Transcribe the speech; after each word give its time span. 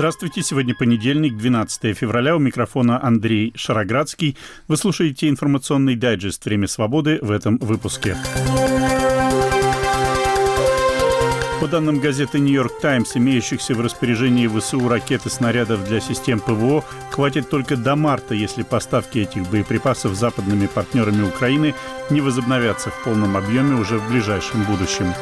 Здравствуйте, 0.00 0.42
сегодня 0.42 0.74
понедельник, 0.74 1.36
12 1.36 1.94
февраля, 1.94 2.34
у 2.34 2.38
микрофона 2.38 3.04
Андрей 3.04 3.52
Шароградский. 3.54 4.34
Вы 4.66 4.78
слушаете 4.78 5.28
информационный 5.28 5.94
дайджест 5.94 6.42
«Время 6.46 6.68
свободы» 6.68 7.18
в 7.20 7.30
этом 7.30 7.58
выпуске. 7.58 8.16
По 11.60 11.68
данным 11.68 12.00
газеты 12.00 12.38
«Нью-Йорк 12.38 12.80
Таймс», 12.80 13.14
имеющихся 13.14 13.74
в 13.74 13.82
распоряжении 13.82 14.48
ВСУ 14.48 14.88
ракет 14.88 15.26
и 15.26 15.28
снарядов 15.28 15.86
для 15.86 16.00
систем 16.00 16.40
ПВО 16.40 16.82
хватит 17.10 17.50
только 17.50 17.76
до 17.76 17.94
марта, 17.94 18.34
если 18.34 18.62
поставки 18.62 19.18
этих 19.18 19.50
боеприпасов 19.50 20.14
западными 20.14 20.66
партнерами 20.66 21.24
Украины 21.24 21.74
не 22.08 22.22
возобновятся 22.22 22.88
в 22.88 23.04
полном 23.04 23.36
объеме 23.36 23.78
уже 23.78 23.98
в 23.98 24.08
ближайшем 24.10 24.62
будущем. 24.62 25.12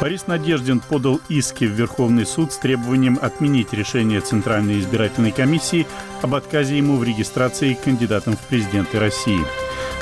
Борис 0.00 0.26
Надеждин 0.26 0.80
подал 0.80 1.20
иски 1.28 1.66
в 1.66 1.72
Верховный 1.72 2.24
суд 2.24 2.54
с 2.54 2.56
требованием 2.56 3.18
отменить 3.20 3.74
решение 3.74 4.22
Центральной 4.22 4.80
избирательной 4.80 5.30
комиссии 5.30 5.86
об 6.22 6.34
отказе 6.34 6.78
ему 6.78 6.96
в 6.96 7.04
регистрации 7.04 7.74
кандидатом 7.74 8.34
в 8.34 8.40
президенты 8.40 8.98
России. 8.98 9.40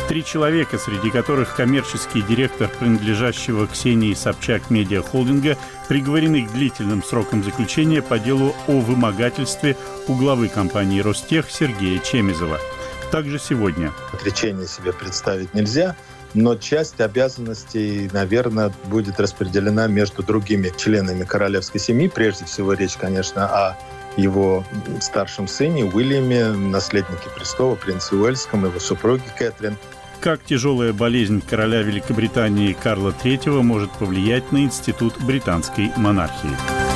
Три 0.09 0.25
человека, 0.25 0.79
среди 0.79 1.11
которых 1.11 1.57
коммерческий 1.57 2.23
директор 2.23 2.69
принадлежащего 2.69 3.67
Ксении 3.67 4.15
Собчак 4.15 4.71
Медиа 4.71 5.03
Холдинга, 5.03 5.59
приговорены 5.89 6.47
к 6.47 6.53
длительным 6.53 7.03
срокам 7.03 7.43
заключения 7.43 8.01
по 8.01 8.21
делу 8.21 8.55
о 8.69 8.81
вымогательстве 8.81 9.77
у 10.07 10.15
главы 10.15 10.49
компании 10.49 11.01
«Ростех» 11.01 11.51
Сергея 11.51 11.99
Чемизова. 11.99 12.59
Также 13.11 13.39
сегодня. 13.39 13.93
Отречение 14.13 14.69
себе 14.69 14.93
представить 14.93 15.55
нельзя, 15.55 15.97
но 16.35 16.57
часть 16.57 17.01
обязанностей, 17.01 18.11
наверное, 18.13 18.73
будет 18.85 19.19
распределена 19.21 19.87
между 19.87 20.23
другими 20.23 20.73
членами 20.77 21.25
королевской 21.25 21.81
семьи. 21.81 22.09
Прежде 22.09 22.45
всего 22.45 22.75
речь, 22.75 22.97
конечно, 22.97 23.47
о 23.47 23.79
его 24.17 24.65
старшем 25.01 25.49
сыне 25.49 25.85
Уильяме, 25.85 26.49
наследнике 26.49 27.31
престола, 27.35 27.77
принце 27.77 28.17
Уэльском, 28.17 28.65
его 28.65 28.79
супруге 28.79 29.25
Кэтрин. 29.39 29.77
Как 30.21 30.43
тяжелая 30.45 30.93
болезнь 30.93 31.41
короля 31.49 31.83
Великобритании 31.83 32.73
Карла 32.73 33.15
III 33.23 33.63
может 33.63 33.91
повлиять 33.93 34.51
на 34.51 34.59
институт 34.59 35.15
британской 35.23 35.93
монархии? 35.97 36.88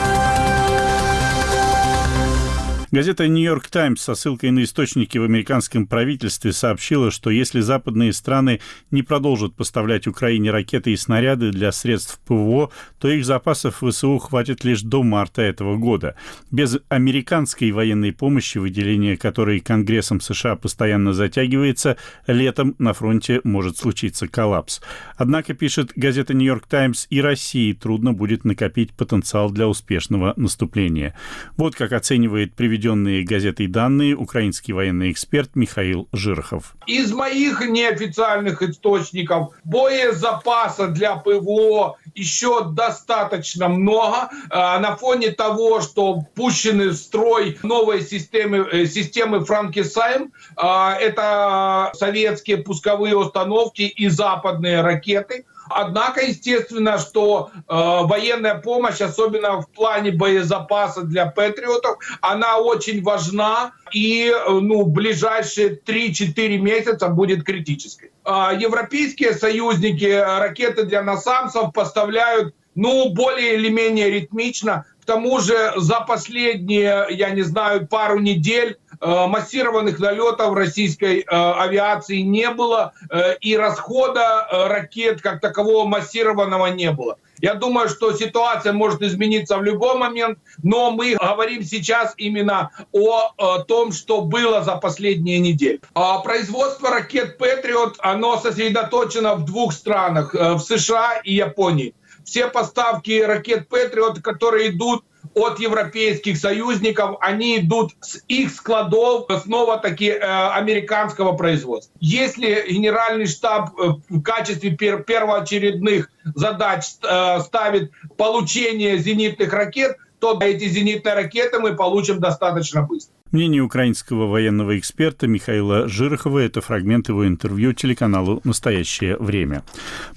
Газета 2.92 3.26
«Нью-Йорк 3.26 3.68
Таймс» 3.68 4.02
со 4.02 4.14
ссылкой 4.14 4.50
на 4.50 4.64
источники 4.64 5.16
в 5.16 5.24
американском 5.24 5.86
правительстве 5.86 6.52
сообщила, 6.52 7.10
что 7.10 7.30
если 7.30 7.60
западные 7.60 8.12
страны 8.12 8.60
не 8.90 9.02
продолжат 9.02 9.54
поставлять 9.54 10.06
Украине 10.06 10.50
ракеты 10.50 10.92
и 10.92 10.96
снаряды 10.96 11.52
для 11.52 11.72
средств 11.72 12.20
ПВО, 12.26 12.70
то 12.98 13.08
их 13.08 13.24
запасов 13.24 13.82
ВСУ 13.82 14.18
хватит 14.18 14.62
лишь 14.64 14.82
до 14.82 15.02
марта 15.02 15.40
этого 15.40 15.78
года. 15.78 16.16
Без 16.50 16.76
американской 16.90 17.70
военной 17.70 18.12
помощи, 18.12 18.58
выделение 18.58 19.16
которой 19.16 19.60
Конгрессом 19.60 20.20
США 20.20 20.56
постоянно 20.56 21.14
затягивается, 21.14 21.96
летом 22.26 22.74
на 22.78 22.92
фронте 22.92 23.40
может 23.42 23.78
случиться 23.78 24.28
коллапс. 24.28 24.82
Однако, 25.16 25.54
пишет 25.54 25.92
газета 25.96 26.34
«Нью-Йорк 26.34 26.66
Таймс», 26.66 27.06
и 27.08 27.22
России 27.22 27.72
трудно 27.72 28.12
будет 28.12 28.44
накопить 28.44 28.92
потенциал 28.92 29.50
для 29.50 29.66
успешного 29.66 30.34
наступления. 30.36 31.16
Вот 31.56 31.74
как 31.74 31.92
оценивает 31.92 32.52
приведение 32.52 32.81
приведенные 32.82 33.22
газетой 33.22 33.68
данные 33.68 34.16
украинский 34.16 34.74
военный 34.74 35.12
эксперт 35.12 35.54
Михаил 35.54 36.08
Жирохов. 36.12 36.74
Из 36.88 37.12
моих 37.12 37.60
неофициальных 37.60 38.60
источников 38.60 39.52
боезапаса 39.62 40.88
для 40.88 41.14
ПВО 41.14 41.96
еще 42.16 42.64
достаточно 42.64 43.68
много. 43.68 44.30
А, 44.50 44.80
на 44.80 44.96
фоне 44.96 45.30
того, 45.30 45.80
что 45.80 46.22
пущены 46.34 46.88
в 46.88 46.94
строй 46.94 47.56
новые 47.62 48.02
системы, 48.02 48.66
э, 48.72 48.86
системы 48.86 49.44
Франкисайм, 49.44 50.32
а, 50.56 50.96
это 50.98 51.92
советские 51.94 52.58
пусковые 52.58 53.16
установки 53.16 53.82
и 53.82 54.08
западные 54.08 54.80
ракеты– 54.80 55.44
Однако, 55.74 56.20
естественно, 56.22 56.98
что 56.98 57.50
э, 57.54 57.60
военная 57.68 58.56
помощь, 58.56 59.00
особенно 59.00 59.60
в 59.60 59.68
плане 59.68 60.10
боезапаса 60.10 61.02
для 61.02 61.26
патриотов, 61.26 61.98
она 62.20 62.58
очень 62.58 63.02
важна 63.02 63.72
и 63.92 64.30
э, 64.30 64.50
ну, 64.50 64.84
ближайшие 64.84 65.78
3-4 65.78 66.58
месяца 66.58 67.08
будет 67.08 67.44
критической. 67.44 68.10
Э, 68.24 68.50
европейские 68.58 69.34
союзники 69.34 70.04
ракеты 70.04 70.84
для 70.84 71.02
насамсов 71.02 71.72
поставляют 71.72 72.54
ну, 72.74 73.10
более 73.10 73.54
или 73.54 73.68
менее 73.68 74.10
ритмично. 74.10 74.86
К 75.02 75.04
тому 75.04 75.40
же 75.40 75.72
за 75.76 76.00
последние, 76.00 77.06
я 77.10 77.30
не 77.30 77.42
знаю, 77.42 77.86
пару 77.88 78.20
недель 78.20 78.78
массированных 79.02 79.98
налетов 79.98 80.54
российской 80.54 81.20
э, 81.20 81.24
авиации 81.28 82.20
не 82.20 82.50
было, 82.50 82.92
э, 83.10 83.36
и 83.40 83.56
расхода 83.56 84.46
ракет 84.50 85.20
как 85.20 85.40
такового 85.40 85.86
массированного 85.86 86.66
не 86.66 86.90
было. 86.92 87.18
Я 87.40 87.54
думаю, 87.54 87.88
что 87.88 88.12
ситуация 88.12 88.72
может 88.72 89.02
измениться 89.02 89.58
в 89.58 89.64
любой 89.64 89.96
момент, 89.96 90.38
но 90.62 90.92
мы 90.92 91.16
говорим 91.16 91.64
сейчас 91.64 92.14
именно 92.16 92.70
о, 92.92 93.32
о 93.36 93.58
том, 93.64 93.90
что 93.90 94.20
было 94.20 94.62
за 94.62 94.76
последние 94.76 95.40
недели. 95.40 95.80
А 95.94 96.20
производство 96.20 96.90
ракет 96.90 97.40
Patriot, 97.40 97.94
оно 97.98 98.38
сосредоточено 98.38 99.34
в 99.34 99.44
двух 99.44 99.72
странах, 99.72 100.34
в 100.34 100.60
США 100.60 101.20
и 101.24 101.34
Японии. 101.34 101.94
Все 102.24 102.46
поставки 102.46 103.20
ракет 103.20 103.66
Patriot, 103.68 104.20
которые 104.20 104.70
идут 104.70 105.04
от 105.34 105.58
европейских 105.60 106.36
союзников, 106.36 107.16
они 107.20 107.58
идут 107.58 107.92
с 108.00 108.22
их 108.28 108.50
складов 108.50 109.26
снова-таки 109.42 110.08
э, 110.08 110.18
американского 110.20 111.32
производства. 111.32 111.92
Если 112.00 112.64
генеральный 112.68 113.26
штаб 113.26 113.70
э, 113.78 113.94
в 114.08 114.22
качестве 114.22 114.76
пер 114.76 115.02
первоочередных 115.04 116.10
задач 116.34 116.84
э, 117.02 117.40
ставит 117.40 117.92
получение 118.16 118.98
зенитных 118.98 119.52
ракет, 119.52 119.96
то 120.18 120.38
эти 120.40 120.68
зенитные 120.68 121.14
ракеты 121.14 121.58
мы 121.58 121.74
получим 121.74 122.20
достаточно 122.20 122.82
быстро. 122.82 123.14
Мнение 123.32 123.62
украинского 123.62 124.26
военного 124.26 124.78
эксперта 124.78 125.26
Михаила 125.26 125.88
Жирохова– 125.88 126.38
это 126.40 126.60
фрагмент 126.60 127.08
его 127.08 127.26
интервью 127.26 127.72
телеканалу 127.72 128.42
«Настоящее 128.44 129.16
время». 129.16 129.62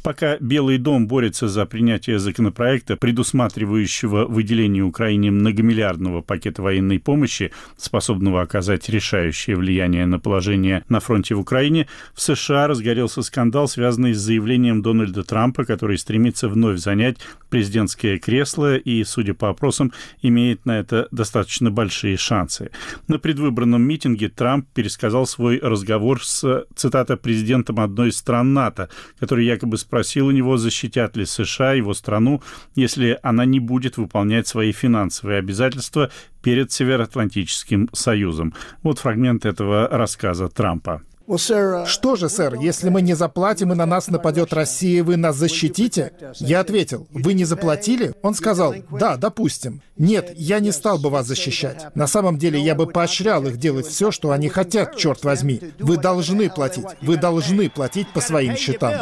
Пока 0.03 0.37
Белый 0.39 0.79
дом 0.79 1.07
борется 1.07 1.47
за 1.47 1.65
принятие 1.65 2.19
законопроекта, 2.19 2.97
предусматривающего 2.97 4.25
выделение 4.25 4.83
Украине 4.83 5.31
многомиллиардного 5.31 6.23
пакета 6.23 6.61
военной 6.61 6.99
помощи, 6.99 7.53
способного 7.77 8.41
оказать 8.41 8.89
решающее 8.89 9.55
влияние 9.55 10.05
на 10.05 10.19
положение 10.19 10.83
на 10.89 10.99
фронте 10.99 11.35
в 11.35 11.39
Украине, 11.39 11.87
в 12.13 12.21
США 12.21 12.67
разгорелся 12.67 13.21
скандал, 13.21 13.69
связанный 13.69 14.13
с 14.13 14.19
заявлением 14.19 14.81
Дональда 14.81 15.23
Трампа, 15.23 15.63
который 15.63 15.97
стремится 15.97 16.49
вновь 16.49 16.79
занять 16.79 17.15
президентское 17.49 18.19
кресло 18.19 18.75
и, 18.75 19.05
судя 19.05 19.33
по 19.33 19.47
опросам, 19.47 19.93
имеет 20.21 20.65
на 20.65 20.79
это 20.79 21.07
достаточно 21.11 21.71
большие 21.71 22.17
шансы. 22.17 22.71
На 23.07 23.19
предвыборном 23.19 23.83
митинге 23.83 24.29
Трамп 24.29 24.67
пересказал 24.73 25.27
свой 25.27 25.59
разговор 25.59 26.23
с, 26.23 26.65
цитата, 26.75 27.17
президентом 27.17 27.79
одной 27.79 28.09
из 28.09 28.17
стран 28.17 28.53
НАТО, 28.53 28.89
который 29.19 29.45
якобы 29.45 29.77
спросил 29.77 30.27
у 30.27 30.31
него, 30.31 30.57
защитят 30.57 31.15
ли 31.15 31.25
США 31.25 31.73
его 31.73 31.93
страну, 31.93 32.41
если 32.73 33.19
она 33.21 33.45
не 33.45 33.59
будет 33.59 33.97
выполнять 33.97 34.47
свои 34.47 34.71
финансовые 34.71 35.37
обязательства 35.37 36.09
перед 36.41 36.71
Североатлантическим 36.71 37.89
Союзом. 37.93 38.53
Вот 38.81 38.99
фрагмент 38.99 39.45
этого 39.45 39.87
рассказа 39.87 40.49
Трампа. 40.49 41.03
Uh, 41.27 41.85
Что 41.87 42.15
же, 42.15 42.29
сэр, 42.29 42.55
если 42.55 42.89
мы 42.89 43.01
не 43.01 43.15
заплатим 43.15 43.71
и 43.71 43.75
на 43.75 43.87
нас 43.87 44.09
нападет 44.09 44.53
Россия, 44.53 45.03
вы 45.03 45.17
нас 45.17 45.35
защитите? 45.35 46.13
Я 46.35 46.59
ответил, 46.59 47.07
вы 47.11 47.33
не 47.33 47.45
заплатили? 47.45 48.13
Он 48.21 48.35
сказал, 48.35 48.75
да, 48.91 49.17
допустим. 49.17 49.81
Нет, 49.97 50.31
я 50.35 50.59
не 50.59 50.71
стал 50.71 50.99
бы 50.99 51.09
вас 51.09 51.25
защищать. 51.25 51.95
На 51.95 52.05
самом 52.05 52.37
деле 52.37 52.59
я 52.59 52.75
бы 52.75 52.85
поощрял 52.85 53.45
их 53.47 53.57
делать 53.57 53.87
все, 53.87 54.11
что 54.11 54.31
они 54.31 54.49
хотят, 54.49 54.97
черт 54.97 55.23
возьми. 55.23 55.59
Вы 55.79 55.97
должны 55.97 56.49
платить. 56.49 56.85
Вы 57.01 57.17
должны 57.17 57.69
платить 57.69 58.09
по 58.09 58.21
своим 58.21 58.55
счетам. 58.55 58.93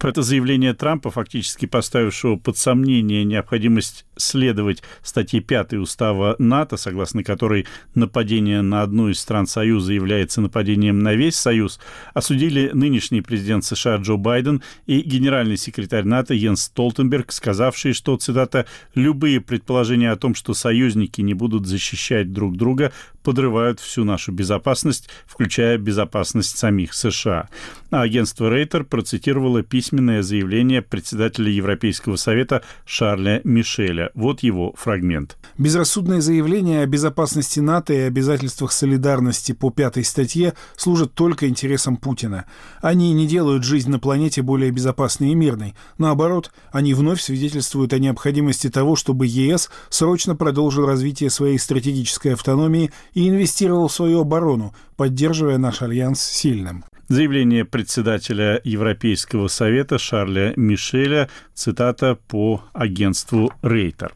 Это 0.00 0.22
заявление 0.22 0.74
Трампа, 0.74 1.10
фактически 1.10 1.66
поставившего 1.66 2.36
под 2.36 2.56
сомнение 2.56 3.24
необходимость 3.24 4.06
следовать 4.16 4.82
статье 5.02 5.40
5 5.40 5.74
Устава 5.74 6.36
НАТО, 6.38 6.76
согласно 6.76 7.24
которой 7.24 7.66
нападение 7.94 8.62
на 8.62 8.82
одну 8.82 9.08
из 9.08 9.18
стран 9.18 9.48
Союза 9.48 9.92
является 9.92 10.40
нападением 10.40 11.00
на 11.00 11.14
весь 11.14 11.36
Союз, 11.48 11.80
осудили 12.12 12.70
нынешний 12.74 13.22
президент 13.22 13.64
США 13.64 13.96
Джо 13.96 14.16
Байден 14.16 14.62
и 14.84 15.00
генеральный 15.00 15.56
секретарь 15.56 16.04
НАТО 16.04 16.34
Йенс 16.34 16.64
Столтенберг, 16.64 17.32
сказавшие, 17.32 17.94
что, 17.94 18.18
цитата, 18.18 18.66
«любые 18.94 19.40
предположения 19.40 20.10
о 20.10 20.16
том, 20.16 20.34
что 20.34 20.52
союзники 20.52 21.22
не 21.22 21.32
будут 21.32 21.66
защищать 21.66 22.34
друг 22.34 22.58
друга, 22.58 22.92
подрывают 23.22 23.80
всю 23.80 24.04
нашу 24.04 24.30
безопасность, 24.30 25.08
включая 25.26 25.78
безопасность 25.78 26.58
самих 26.58 26.92
США. 26.92 27.48
А 27.90 28.02
агентство 28.02 28.50
Рейтер 28.50 28.84
процитировало 28.84 29.62
письменное 29.62 30.22
заявление 30.22 30.82
председателя 30.82 31.50
Европейского 31.50 32.16
совета 32.16 32.62
Шарля 32.84 33.40
Мишеля. 33.44 34.10
Вот 34.14 34.40
его 34.40 34.74
фрагмент. 34.76 35.38
Безрассудное 35.56 36.20
заявление 36.20 36.82
о 36.82 36.86
безопасности 36.86 37.60
НАТО 37.60 37.94
и 37.94 38.00
обязательствах 38.00 38.72
солидарности 38.72 39.52
по 39.52 39.70
пятой 39.70 40.04
статье 40.04 40.52
служат 40.76 41.14
только 41.14 41.48
интересам 41.48 41.96
Путина. 41.96 42.44
Они 42.82 43.14
не 43.14 43.26
делают 43.26 43.64
жизнь 43.64 43.90
на 43.90 43.98
планете 43.98 44.42
более 44.42 44.70
безопасной 44.70 45.30
и 45.30 45.34
мирной. 45.34 45.74
Наоборот, 45.96 46.52
они 46.70 46.92
вновь 46.92 47.22
свидетельствуют 47.22 47.94
о 47.94 47.98
необходимости 47.98 48.68
того, 48.68 48.96
чтобы 48.96 49.26
ЕС 49.26 49.70
срочно 49.88 50.36
продолжил 50.36 50.84
развитие 50.84 51.30
своей 51.30 51.58
стратегической 51.58 52.34
автономии 52.34 52.92
и 53.14 53.26
инвестировал 53.26 53.88
в 53.88 53.92
свою 53.94 54.20
оборону, 54.20 54.74
поддерживая 54.96 55.56
наш 55.56 55.80
альянс 55.80 56.20
сильным. 56.20 56.84
Заявление 57.08 57.64
председателя 57.64 58.60
Европейского 58.64 59.48
совета 59.48 59.98
Шарля 59.98 60.52
Мишеля, 60.56 61.30
цитата 61.54 62.18
по 62.28 62.62
агентству 62.74 63.50
Рейтер. 63.62 64.12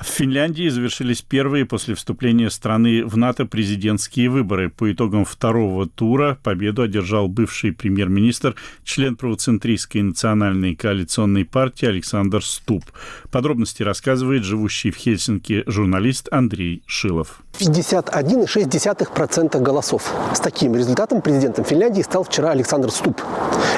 В 0.00 0.06
Финляндии 0.06 0.68
завершились 0.68 1.22
первые 1.22 1.66
после 1.66 1.96
вступления 1.96 2.50
страны 2.50 3.04
в 3.04 3.16
НАТО 3.16 3.46
президентские 3.46 4.30
выборы. 4.30 4.70
По 4.70 4.92
итогам 4.92 5.24
второго 5.24 5.88
тура 5.88 6.38
победу 6.44 6.82
одержал 6.82 7.26
бывший 7.26 7.72
премьер-министр, 7.72 8.54
член 8.84 9.16
правоцентристской 9.16 10.02
национальной 10.02 10.76
коалиционной 10.76 11.44
партии 11.44 11.86
Александр 11.86 12.44
Ступ. 12.44 12.84
Подробности 13.32 13.82
рассказывает 13.82 14.44
живущий 14.44 14.92
в 14.92 14.96
Хельсинки 14.96 15.64
журналист 15.66 16.28
Андрей 16.30 16.84
Шилов. 16.86 17.40
51,6% 17.58 19.60
голосов. 19.60 20.14
С 20.32 20.38
таким 20.38 20.76
результатом 20.76 21.22
президентом 21.22 21.64
Финляндии 21.64 22.02
стал 22.02 22.22
вчера 22.22 22.50
Александр 22.50 22.92
Ступ. 22.92 23.20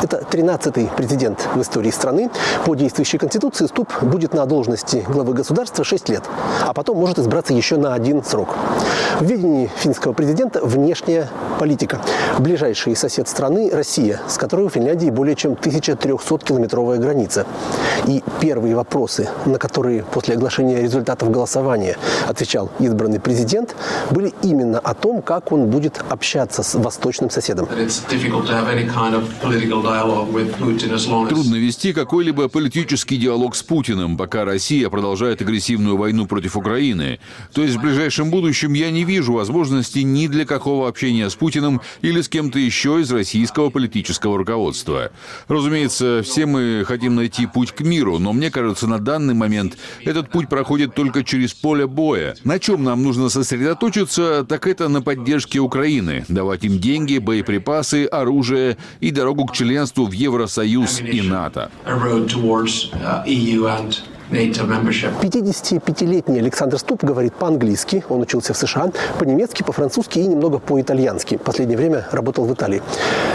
Это 0.02 0.22
13-й 0.30 0.90
президент 0.98 1.48
в 1.54 1.62
истории 1.62 1.90
страны. 1.90 2.30
По 2.66 2.74
действующей 2.74 3.18
конституции 3.18 3.64
Ступ 3.66 3.90
будет 4.02 4.34
на 4.34 4.44
должности 4.44 5.02
главы 5.08 5.32
государства 5.32 5.59
6 5.66 6.08
лет, 6.08 6.24
а 6.66 6.72
потом 6.72 6.96
может 6.98 7.18
избраться 7.18 7.52
еще 7.52 7.76
на 7.76 7.94
один 7.94 8.22
срок. 8.24 8.56
В 9.18 9.24
ведении 9.24 9.70
финского 9.76 10.12
президента 10.12 10.64
внешняя 10.64 11.28
политика. 11.58 12.00
Ближайший 12.38 12.96
сосед 12.96 13.28
страны– 13.28 13.70
Россия, 13.72 14.20
с 14.28 14.38
которой 14.38 14.66
у 14.66 14.70
Финляндии 14.70 15.10
более 15.10 15.36
чем 15.36 15.52
1300-километровая 15.52 16.98
граница. 16.98 17.46
И 18.06 18.22
первые 18.40 18.74
вопросы, 18.74 19.28
на 19.44 19.58
которые 19.58 20.02
после 20.04 20.34
оглашения 20.34 20.80
результатов 20.80 21.30
голосования 21.30 21.98
отвечал 22.26 22.70
избранный 22.78 23.20
президент, 23.20 23.76
были 24.10 24.32
именно 24.42 24.78
о 24.78 24.94
том, 24.94 25.20
как 25.20 25.52
он 25.52 25.66
будет 25.66 26.02
общаться 26.08 26.62
с 26.62 26.74
восточным 26.74 27.28
соседом. 27.30 27.66
Трудно 31.28 31.54
вести 31.56 31.92
какой-либо 31.92 32.48
политический 32.48 33.16
диалог 33.16 33.54
с 33.54 33.62
Путиным, 33.62 34.16
пока 34.16 34.44
Россия 34.44 34.88
продолжает 34.88 35.42
агрессивную 35.50 35.96
войну 35.96 36.26
против 36.26 36.56
Украины. 36.56 37.18
То 37.52 37.62
есть 37.62 37.76
в 37.76 37.80
ближайшем 37.80 38.30
будущем 38.30 38.72
я 38.72 38.90
не 38.90 39.04
вижу 39.04 39.32
возможности 39.32 39.98
ни 39.98 40.28
для 40.28 40.46
какого 40.46 40.88
общения 40.88 41.28
с 41.28 41.34
Путиным 41.34 41.80
или 42.02 42.20
с 42.20 42.28
кем-то 42.28 42.58
еще 42.58 43.00
из 43.00 43.10
российского 43.10 43.70
политического 43.70 44.38
руководства. 44.38 45.10
Разумеется, 45.48 46.22
все 46.24 46.46
мы 46.46 46.84
хотим 46.86 47.16
найти 47.16 47.46
путь 47.46 47.72
к 47.72 47.80
миру, 47.80 48.18
но 48.18 48.32
мне 48.32 48.50
кажется, 48.50 48.86
на 48.86 48.98
данный 48.98 49.34
момент 49.34 49.76
этот 50.04 50.30
путь 50.30 50.48
проходит 50.48 50.94
только 50.94 51.24
через 51.24 51.52
поле 51.52 51.86
боя. 51.86 52.36
На 52.44 52.58
чем 52.58 52.84
нам 52.84 53.02
нужно 53.02 53.28
сосредоточиться, 53.28 54.46
так 54.48 54.66
это 54.66 54.88
на 54.88 55.02
поддержке 55.02 55.58
Украины, 55.58 56.24
давать 56.28 56.64
им 56.64 56.78
деньги, 56.78 57.18
боеприпасы, 57.18 58.04
оружие 58.06 58.76
и 59.00 59.10
дорогу 59.10 59.46
к 59.46 59.52
членству 59.52 60.06
в 60.06 60.12
Евросоюз 60.12 61.00
и 61.00 61.20
НАТО. 61.22 61.70
55-летний 65.20 66.38
Александр 66.38 66.78
Ступ 66.78 67.02
говорит 67.02 67.34
по-английски, 67.34 68.04
он 68.08 68.20
учился 68.20 68.54
в 68.54 68.56
США, 68.56 68.92
по-немецки, 69.18 69.64
по-французски 69.64 70.20
и 70.20 70.26
немного 70.26 70.60
по-итальянски. 70.60 71.36
Последнее 71.36 71.76
время 71.76 72.06
работал 72.12 72.44
в 72.44 72.54
Италии. 72.54 72.80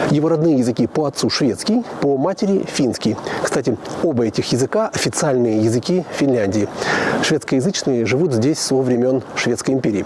Его 0.09 0.29
родные 0.29 0.57
языки 0.57 0.87
по 0.87 1.05
отцу 1.05 1.29
шведский, 1.29 1.83
по 1.99 2.17
матери 2.17 2.65
финский. 2.65 3.17
Кстати, 3.43 3.77
оба 4.03 4.25
этих 4.25 4.49
языка 4.53 4.89
официальные 4.93 5.65
языки 5.65 6.05
Финляндии. 6.17 6.69
Шведскоязычные 7.23 8.05
живут 8.05 8.33
здесь 8.33 8.59
со 8.59 8.75
времен 8.75 9.21
Шведской 9.35 9.73
империи. 9.73 10.05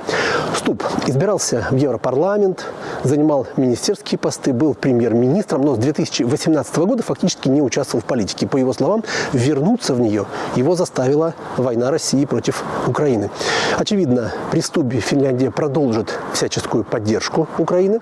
Ступ 0.55 0.83
избирался 1.05 1.67
в 1.69 1.75
Европарламент, 1.75 2.65
занимал 3.03 3.45
министерские 3.57 4.17
посты, 4.17 4.53
был 4.53 4.73
премьер-министром, 4.73 5.61
но 5.61 5.75
с 5.75 5.77
2018 5.77 6.77
года 6.77 7.03
фактически 7.03 7.47
не 7.47 7.61
участвовал 7.61 8.01
в 8.01 8.05
политике. 8.05 8.47
По 8.47 8.57
его 8.57 8.73
словам, 8.73 9.03
вернуться 9.33 9.93
в 9.93 9.99
нее 9.99 10.25
его 10.55 10.75
заставила 10.79 11.35
война 11.57 11.91
России 11.91 12.25
против 12.25 12.63
Украины. 12.87 13.29
Очевидно, 13.77 14.33
при 14.51 14.61
Стубе 14.61 14.99
Финляндия 14.99 15.51
продолжит 15.51 16.17
всяческую 16.33 16.83
поддержку 16.83 17.47
Украины. 17.57 17.99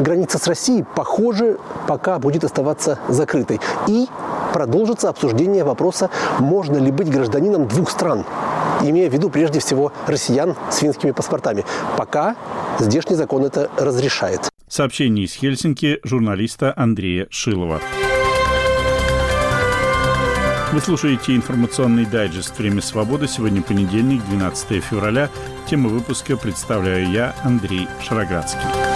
Граница 0.00 0.38
с 0.38 0.46
Россией, 0.48 0.84
похоже, 0.96 1.58
пока 1.86 2.18
будет 2.18 2.42
оставаться 2.44 2.98
закрытой. 3.08 3.60
И 3.86 4.08
продолжится 4.52 5.10
обсуждение 5.10 5.64
вопроса, 5.64 6.10
можно 6.38 6.78
ли 6.78 6.90
быть 6.90 7.10
гражданином 7.10 7.68
двух 7.68 7.90
стран, 7.90 8.24
имея 8.82 9.10
в 9.10 9.12
виду 9.12 9.28
прежде 9.28 9.60
всего 9.60 9.92
россиян 10.06 10.56
с 10.70 10.78
финскими 10.78 11.10
паспортами. 11.10 11.64
Пока 11.98 12.36
здешний 12.78 13.16
закон 13.16 13.44
это 13.44 13.68
разрешает. 13.76 14.48
Сообщение 14.68 15.26
из 15.26 15.34
Хельсинки 15.34 16.00
журналиста 16.04 16.72
Андрея 16.74 17.26
Шилова. 17.30 17.80
Вы 20.74 20.80
слушаете 20.80 21.36
информационный 21.36 22.04
дайджест 22.04 22.58
«Время 22.58 22.82
свободы». 22.82 23.28
Сегодня 23.28 23.62
понедельник, 23.62 24.24
12 24.24 24.82
февраля. 24.82 25.30
Тему 25.70 25.88
выпуска 25.88 26.36
представляю 26.36 27.08
я, 27.12 27.36
Андрей 27.44 27.86
Шароградский. 28.02 28.93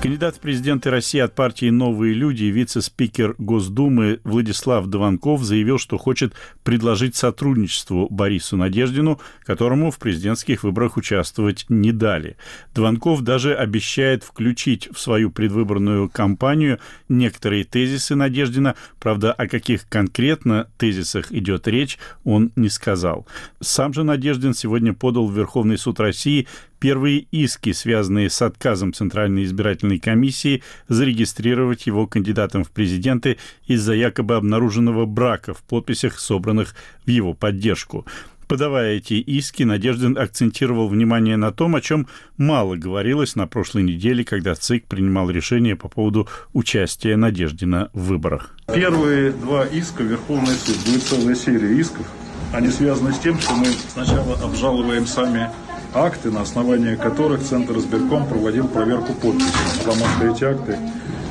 Кандидат 0.00 0.36
в 0.36 0.38
президенты 0.38 0.90
России 0.90 1.18
от 1.18 1.34
партии 1.34 1.70
«Новые 1.70 2.14
люди» 2.14 2.44
вице-спикер 2.44 3.34
Госдумы 3.38 4.20
Владислав 4.22 4.86
Дованков 4.86 5.42
заявил, 5.42 5.78
что 5.78 5.98
хочет 5.98 6.34
предложить 6.62 7.16
сотрудничество 7.16 8.06
Борису 8.08 8.56
Надеждину, 8.56 9.20
которому 9.44 9.90
в 9.90 9.98
президентских 9.98 10.62
выборах 10.62 10.96
участвовать 10.96 11.66
не 11.68 11.90
дали. 11.90 12.36
Дованков 12.76 13.22
даже 13.22 13.56
обещает 13.56 14.22
включить 14.22 14.88
в 14.92 15.00
свою 15.00 15.32
предвыборную 15.32 16.08
кампанию 16.08 16.78
некоторые 17.08 17.64
тезисы 17.64 18.14
Надеждина, 18.14 18.76
правда, 19.00 19.32
о 19.32 19.48
каких 19.48 19.88
конкретно 19.88 20.68
тезисах 20.78 21.32
идет 21.32 21.66
речь, 21.66 21.98
он 22.22 22.52
не 22.54 22.68
сказал. 22.68 23.26
Сам 23.60 23.92
же 23.92 24.04
Надеждин 24.04 24.54
сегодня 24.54 24.94
подал 24.94 25.26
в 25.26 25.36
Верховный 25.36 25.76
суд 25.76 25.98
России 25.98 26.46
первые 26.78 27.26
иски, 27.30 27.72
связанные 27.72 28.30
с 28.30 28.40
отказом 28.42 28.92
Центральной 28.92 29.44
избирательной 29.44 29.98
комиссии 29.98 30.62
зарегистрировать 30.88 31.86
его 31.86 32.06
кандидатом 32.06 32.64
в 32.64 32.70
президенты 32.70 33.38
из-за 33.66 33.94
якобы 33.94 34.36
обнаруженного 34.36 35.06
брака 35.06 35.54
в 35.54 35.62
подписях, 35.62 36.18
собранных 36.18 36.74
в 37.04 37.10
его 37.10 37.34
поддержку. 37.34 38.06
Подавая 38.48 38.96
эти 38.96 39.14
иски, 39.14 39.62
Надеждин 39.62 40.16
акцентировал 40.16 40.88
внимание 40.88 41.36
на 41.36 41.52
том, 41.52 41.76
о 41.76 41.82
чем 41.82 42.08
мало 42.38 42.76
говорилось 42.76 43.36
на 43.36 43.46
прошлой 43.46 43.82
неделе, 43.82 44.24
когда 44.24 44.54
ЦИК 44.54 44.86
принимал 44.86 45.28
решение 45.28 45.76
по 45.76 45.88
поводу 45.88 46.26
участия 46.54 47.16
Надеждина 47.16 47.90
в 47.92 48.04
выборах. 48.04 48.56
Первые 48.74 49.32
два 49.32 49.66
иска 49.66 50.02
Верховный 50.02 50.54
суд, 50.54 50.76
будет 50.86 51.02
целая 51.02 51.34
серия 51.34 51.78
исков. 51.78 52.06
Они 52.50 52.68
связаны 52.68 53.12
с 53.12 53.18
тем, 53.18 53.38
что 53.38 53.54
мы 53.54 53.66
сначала 53.66 54.34
обжалуем 54.42 55.06
сами 55.06 55.50
акты, 55.94 56.30
на 56.30 56.42
основании 56.42 56.94
которых 56.96 57.42
Центр 57.42 57.78
избирком 57.78 58.26
проводил 58.26 58.68
проверку 58.68 59.12
подписей, 59.14 59.52
потому 59.78 60.04
что 60.06 60.26
эти 60.26 60.44
акты 60.44 60.78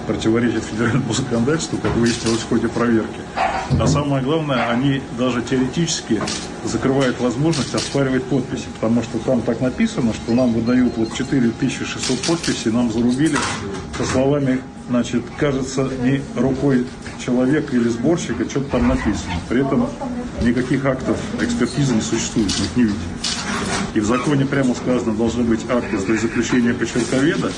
противоречат 0.07 0.63
федеральному 0.63 1.13
законодательству, 1.13 1.77
как 1.77 1.93
выяснилось 1.95 2.39
в 2.39 2.49
ходе 2.49 2.67
проверки. 2.69 3.19
А 3.79 3.85
самое 3.85 4.23
главное, 4.23 4.69
они 4.69 5.01
даже 5.19 5.41
теоретически 5.41 6.21
закрывают 6.63 7.19
возможность 7.19 7.75
оспаривать 7.75 8.23
подписи, 8.23 8.65
потому 8.79 9.03
что 9.03 9.19
там 9.19 9.41
так 9.41 9.59
написано, 9.59 10.13
что 10.13 10.33
нам 10.33 10.53
выдают 10.53 10.95
вот 10.97 11.13
4600 11.13 12.21
подписей, 12.21 12.71
нам 12.71 12.91
зарубили 12.91 13.37
со 13.97 14.05
словами, 14.05 14.61
значит, 14.89 15.23
кажется, 15.37 15.89
не 16.01 16.21
рукой 16.35 16.87
человека 17.23 17.75
или 17.75 17.89
сборщика, 17.89 18.49
что-то 18.49 18.71
там 18.71 18.87
написано. 18.87 19.33
При 19.49 19.65
этом 19.65 19.87
никаких 20.41 20.85
актов 20.85 21.17
экспертизы 21.41 21.95
не 21.95 22.01
существует, 22.01 22.53
мы 22.57 22.65
их 22.65 22.77
не 22.77 22.83
видим. 22.83 22.97
И 23.97 23.99
в 23.99 24.05
законе 24.05 24.45
прямо 24.45 24.75
сказано, 24.75 25.15
должны 25.15 25.41
быть 25.41 25.61
акты 25.67 25.97
для 25.97 26.17
заключения 26.17 26.71
почерковеда, 26.71 27.51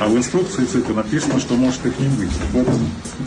а 0.00 0.08
в 0.08 0.16
инструкции 0.16 0.64
ЦИКа 0.64 0.92
написано, 0.94 1.38
что 1.38 1.54
может 1.54 1.86
их 1.86 1.96
не 2.00 2.08
быть. 2.08 2.32
В 2.52 2.56
этом 2.56 2.74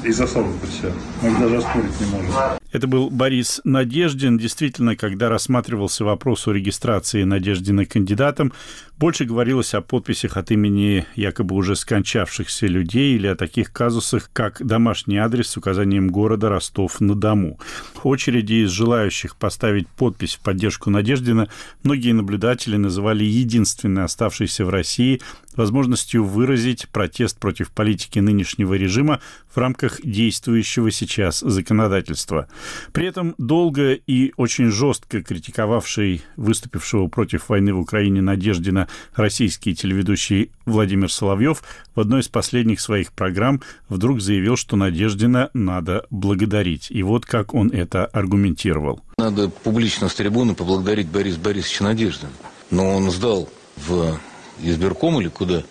и 0.04 0.12
засада 0.12 0.50
вся. 0.70 0.92
Мы 1.22 1.30
их 1.30 1.39
даже 1.39 1.56
оспорить 1.56 2.01
не 2.01 2.08
можем. 2.08 2.59
Это 2.72 2.88
был 2.88 3.10
Борис 3.10 3.62
Надеждин. 3.64 4.38
Действительно, 4.38 4.96
когда 4.96 5.30
рассматривался 5.30 6.06
вопрос 6.06 6.48
о 6.48 6.52
регистрации 6.52 7.24
Надеждина 7.24 7.86
кандидатом, 7.86 8.54
больше 8.98 9.26
говорилось 9.26 9.74
о 9.74 9.82
подписях 9.82 10.38
от 10.38 10.52
имени 10.52 11.06
якобы 11.16 11.56
уже 11.56 11.76
скончавшихся 11.76 12.68
людей 12.68 13.16
или 13.16 13.28
о 13.28 13.36
таких 13.36 13.72
казусах, 13.72 14.30
как 14.34 14.64
домашний 14.66 15.18
адрес 15.18 15.48
с 15.48 15.58
указанием 15.58 16.10
города 16.10 16.50
Ростов-на-Дому. 16.50 17.60
Очереди 18.04 18.66
из 18.66 18.70
желающих 18.70 19.36
поставить 19.36 19.88
подпись 19.88 20.36
в 20.36 20.42
поддержку 20.42 20.90
Надеждина 20.90 21.48
многие 21.84 22.12
наблюдатели 22.12 22.76
называли 22.76 23.24
единственной 23.24 24.04
оставшейся 24.04 24.66
в 24.66 24.70
России 24.70 25.22
возможностью 25.60 26.24
выразить 26.24 26.88
протест 26.88 27.38
против 27.38 27.70
политики 27.72 28.18
нынешнего 28.20 28.75
режима 28.75 29.20
в 29.54 29.58
рамках 29.58 30.00
действующего 30.01 30.89
сейчас 30.89 31.42
законодательства. 31.42 32.48
При 32.94 33.06
этом 33.06 33.36
долго 33.38 33.92
и 33.92 34.32
очень 34.38 34.72
жестко 34.72 35.22
критиковавший 35.22 36.22
выступившего 36.38 37.08
против 37.08 37.50
войны 37.50 37.74
в 37.74 37.80
Украине 37.80 38.22
Надеждина 38.22 38.88
российский 39.16 39.75
телеведущий 39.75 40.51
Владимир 40.66 41.12
Соловьев 41.12 41.62
в 41.94 42.00
одной 42.00 42.22
из 42.22 42.30
последних 42.30 42.80
своих 42.80 43.12
программ 43.12 43.62
вдруг 43.89 44.22
заявил, 44.22 44.56
что 44.56 44.78
Надеждина 44.78 45.50
надо 45.54 46.06
благодарить. 46.10 46.88
И 46.89 47.04
вот 47.04 47.25
как 47.25 47.54
он 47.54 47.70
это 47.70 48.06
аргументировал. 48.06 49.01
Надо 49.18 49.50
публично 49.50 50.08
с 50.08 50.13
трибуны 50.13 50.56
поблагодарить 50.56 51.10
Бориса 51.10 51.39
Борисовича 51.39 51.84
Надеждина. 51.84 52.32
Но 52.72 52.96
он 52.96 53.12
сдал 53.12 53.50
в 53.75 54.18
избирком 54.62 55.20
или 55.22 55.30
куда 55.30 55.63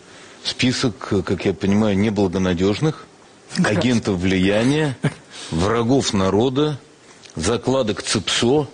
список, 0.45 0.97
как 1.25 1.45
я 1.45 1.52
понимаю, 1.52 1.99
неблагонадежных, 1.99 3.07
агентов 3.64 4.18
влияния, 4.18 4.97
врагов 5.50 6.12
народа, 6.12 6.78
закладок 7.35 8.02
ЦИПСО, 8.02 8.68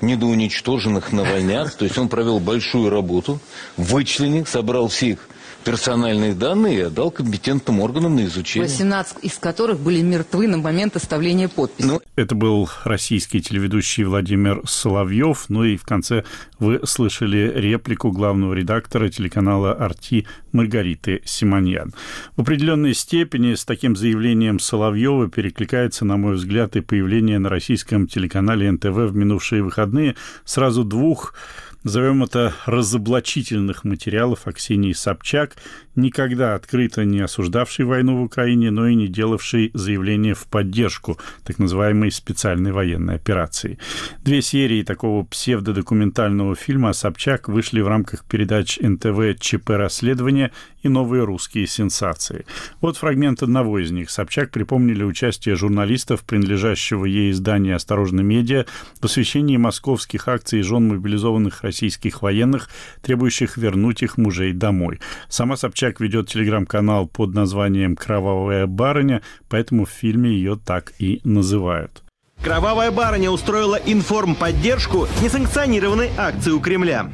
недоуничтоженных 0.00 1.12
навальнят. 1.12 1.76
То 1.76 1.84
есть 1.84 1.98
он 1.98 2.08
провел 2.08 2.40
большую 2.40 2.90
работу, 2.90 3.40
вычленил, 3.76 4.46
собрал 4.46 4.88
всех 4.88 5.28
персональные 5.64 6.34
данные 6.34 6.78
и 6.78 6.80
отдал 6.82 7.10
компетентным 7.10 7.80
органам 7.80 8.16
на 8.16 8.24
изучение. 8.24 8.68
18 8.68 9.18
из 9.22 9.38
которых 9.38 9.78
были 9.78 10.00
мертвы 10.02 10.46
на 10.48 10.58
момент 10.58 10.96
оставления 10.96 11.48
подписи. 11.48 11.86
Ну, 11.86 12.00
это 12.16 12.34
был 12.34 12.68
российский 12.84 13.40
телеведущий 13.40 14.04
Владимир 14.04 14.62
Соловьев. 14.66 15.46
Ну 15.48 15.64
и 15.64 15.76
в 15.76 15.84
конце 15.84 16.24
вы 16.58 16.80
слышали 16.84 17.52
реплику 17.54 18.10
главного 18.10 18.54
редактора 18.54 19.08
телеканала 19.08 19.72
«Арти» 19.72 20.26
Маргариты 20.52 21.22
Симоньян. 21.24 21.92
В 22.36 22.42
определенной 22.42 22.94
степени 22.94 23.54
с 23.54 23.64
таким 23.64 23.96
заявлением 23.96 24.58
Соловьева 24.58 25.28
перекликается, 25.28 26.04
на 26.04 26.16
мой 26.16 26.34
взгляд, 26.34 26.76
и 26.76 26.80
появление 26.80 27.38
на 27.38 27.48
российском 27.48 28.06
телеканале 28.06 28.70
НТВ 28.70 28.86
в 28.86 29.14
минувшие 29.14 29.62
выходные 29.62 30.16
сразу 30.44 30.84
двух 30.84 31.34
назовем 31.82 32.22
это, 32.22 32.52
разоблачительных 32.66 33.84
материалов 33.84 34.46
о 34.46 34.52
Ксении 34.52 34.92
Собчак, 34.92 35.56
никогда 35.96 36.54
открыто 36.54 37.04
не 37.04 37.20
осуждавший 37.20 37.84
войну 37.84 38.18
в 38.18 38.22
Украине, 38.22 38.70
но 38.70 38.86
и 38.88 38.94
не 38.94 39.08
делавший 39.08 39.70
заявления 39.74 40.34
в 40.34 40.46
поддержку 40.46 41.18
так 41.44 41.58
называемой 41.58 42.10
специальной 42.10 42.72
военной 42.72 43.14
операции. 43.14 43.78
Две 44.22 44.42
серии 44.42 44.82
такого 44.82 45.24
псевдодокументального 45.24 46.54
фильма 46.54 46.90
о 46.90 46.94
Собчак 46.94 47.48
вышли 47.48 47.80
в 47.80 47.88
рамках 47.88 48.24
передач 48.24 48.78
НТВ 48.80 49.38
«ЧП 49.40 49.70
расследования» 49.70 50.52
и 50.82 50.88
«Новые 50.88 51.24
русские 51.24 51.66
сенсации». 51.66 52.46
Вот 52.80 52.96
фрагмент 52.96 53.42
одного 53.42 53.78
из 53.78 53.90
них. 53.90 54.10
Собчак 54.10 54.50
припомнили 54.50 55.02
участие 55.02 55.56
журналистов, 55.56 56.22
принадлежащего 56.22 57.04
ей 57.04 57.30
издания 57.30 57.74
«Осторожно 57.74 58.20
медиа», 58.20 58.66
в 59.00 59.04
освещении 59.04 59.56
московских 59.56 60.28
акций 60.28 60.62
жен 60.62 60.88
мобилизованных 60.88 61.62
российских 61.62 62.22
военных, 62.22 62.68
требующих 63.02 63.56
вернуть 63.56 64.02
их 64.02 64.18
мужей 64.18 64.52
домой. 64.52 65.00
Сама 65.28 65.56
Собчак 65.56 66.00
ведет 66.00 66.28
телеграм-канал 66.28 67.06
под 67.06 67.34
названием 67.34 67.96
«Кровавая 67.96 68.66
барыня», 68.66 69.22
поэтому 69.48 69.84
в 69.84 69.90
фильме 69.90 70.30
ее 70.30 70.56
так 70.56 70.92
и 70.98 71.20
называют. 71.24 72.02
Кровавая 72.42 72.90
барыня 72.90 73.30
устроила 73.30 73.76
информподдержку 73.76 75.06
несанкционированной 75.22 76.10
акции 76.16 76.50
у 76.50 76.60
Кремля. 76.60 77.10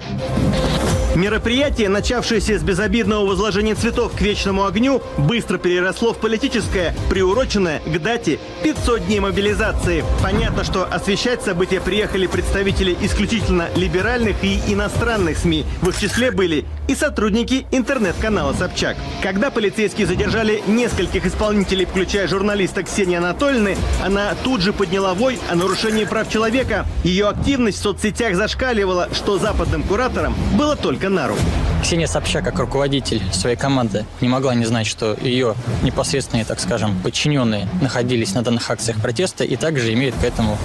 Мероприятие, 1.17 1.89
начавшееся 1.89 2.59
с 2.59 2.63
безобидного 2.63 3.25
возложения 3.25 3.75
цветов 3.75 4.13
к 4.15 4.21
вечному 4.21 4.67
огню, 4.67 5.03
быстро 5.17 5.57
переросло 5.57 6.13
в 6.13 6.19
политическое, 6.19 6.95
приуроченное 7.09 7.81
к 7.87 8.03
дате 8.03 8.39
500 8.63 9.07
дней 9.07 9.21
мобилизации. 9.21 10.05
Понятно, 10.23 10.63
что 10.63 10.85
освещать 10.85 11.43
события 11.43 11.81
приехали 11.81 12.27
представители 12.27 12.95
исключительно 13.01 13.71
либеральных 13.77 14.45
и 14.45 14.61
иностранных 14.69 15.39
СМИ. 15.39 15.65
В 15.81 15.89
их 15.89 15.99
числе 15.99 16.31
были 16.31 16.67
и 16.87 16.95
сотрудники 16.95 17.67
интернет-канала 17.71 18.53
«Собчак». 18.53 18.99
Когда 19.23 19.51
полицейские 19.51 20.07
задержали 20.07 20.63
нескольких 20.67 21.25
исполнителей, 21.25 21.87
включая 21.87 22.29
журналиста 22.29 22.83
Ксении 22.83 23.17
Анатольевны, 23.17 23.79
она 24.05 24.35
тут 24.45 24.61
же 24.61 24.75
подняла 24.75 25.15
вой 25.15 25.39
о 25.51 25.55
нарушении 25.55 26.05
прав 26.05 26.31
человека. 26.31 26.85
Ее 27.05 27.29
активность 27.29 27.79
в 27.79 27.83
соцсетях 27.83 28.37
зашкаливала, 28.37 29.09
что 29.15 29.39
западным 29.39 29.83
кураторам 29.83 30.35
было 30.59 30.77
только 30.77 31.06
руку. 31.29 31.41
Ксения 31.83 32.07
Собчак, 32.07 32.45
как 32.45 32.59
руководитель 32.59 33.23
своей 33.33 33.57
команды, 33.57 34.05
не 34.21 34.29
могла 34.29 34.55
не 34.55 34.65
знать, 34.65 34.87
что 34.87 35.17
ее 35.21 35.55
непосредственные, 35.83 36.45
так 36.45 36.59
скажем, 36.59 36.99
подчиненные 37.03 37.69
находились 37.81 38.35
на 38.35 38.43
данных 38.43 38.69
акциях 38.71 39.01
протеста 39.01 39.45
и 39.45 39.57
также 39.57 39.93
имеют 39.93 40.17
к 40.17 40.25
этому 40.25 40.59